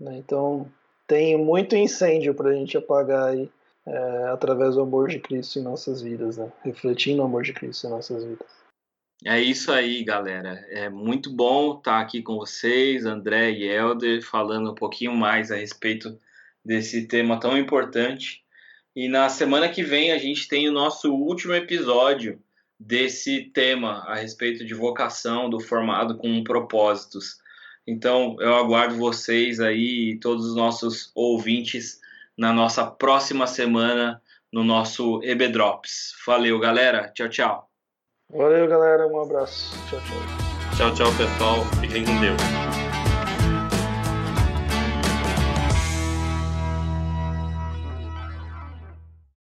Né? 0.00 0.16
Então, 0.16 0.66
tem 1.06 1.36
muito 1.36 1.76
incêndio 1.76 2.34
para 2.34 2.50
a 2.50 2.54
gente 2.54 2.76
apagar 2.76 3.28
aí 3.28 3.50
é, 3.86 4.24
através 4.32 4.74
do 4.74 4.80
amor 4.80 5.08
de 5.08 5.20
Cristo 5.20 5.58
em 5.58 5.62
nossas 5.62 6.00
vidas, 6.00 6.38
né? 6.38 6.50
refletindo 6.64 7.22
o 7.22 7.24
amor 7.24 7.42
de 7.42 7.52
Cristo 7.52 7.86
em 7.86 7.90
nossas 7.90 8.24
vidas. 8.24 8.56
É 9.24 9.40
isso 9.40 9.72
aí, 9.72 10.04
galera. 10.04 10.64
É 10.68 10.88
muito 10.90 11.30
bom 11.30 11.78
estar 11.78 12.00
aqui 12.00 12.22
com 12.22 12.36
vocês, 12.36 13.06
André 13.06 13.50
e 13.50 13.64
Helder, 13.64 14.22
falando 14.22 14.72
um 14.72 14.74
pouquinho 14.74 15.14
mais 15.14 15.50
a 15.50 15.56
respeito 15.56 16.18
desse 16.64 17.06
tema 17.06 17.40
tão 17.40 17.56
importante. 17.56 18.44
E 18.96 19.08
na 19.08 19.28
semana 19.28 19.68
que 19.68 19.82
vem 19.82 20.10
a 20.10 20.16
gente 20.16 20.48
tem 20.48 20.66
o 20.66 20.72
nosso 20.72 21.12
último 21.12 21.52
episódio 21.52 22.40
desse 22.80 23.42
tema 23.42 24.04
a 24.06 24.14
respeito 24.14 24.64
de 24.64 24.72
vocação, 24.72 25.50
do 25.50 25.60
formado 25.60 26.16
com 26.16 26.42
propósitos. 26.42 27.38
Então 27.86 28.36
eu 28.40 28.56
aguardo 28.56 28.96
vocês 28.96 29.60
aí 29.60 30.12
e 30.12 30.18
todos 30.18 30.46
os 30.46 30.56
nossos 30.56 31.12
ouvintes 31.14 32.00
na 32.36 32.54
nossa 32.54 32.86
próxima 32.86 33.46
semana 33.46 34.20
no 34.50 34.64
nosso 34.64 35.20
EB 35.22 35.48
Drops. 35.48 36.14
Valeu, 36.26 36.58
galera. 36.58 37.12
Tchau, 37.14 37.28
tchau. 37.28 37.70
Valeu, 38.32 38.66
galera. 38.66 39.06
Um 39.06 39.20
abraço. 39.20 39.76
Tchau, 39.90 40.00
tchau. 40.00 40.74
Tchau, 40.76 40.94
tchau, 40.94 41.16
pessoal. 41.16 41.64
Fiquem 41.80 42.02
com 42.02 42.18
Deus. 42.18 42.75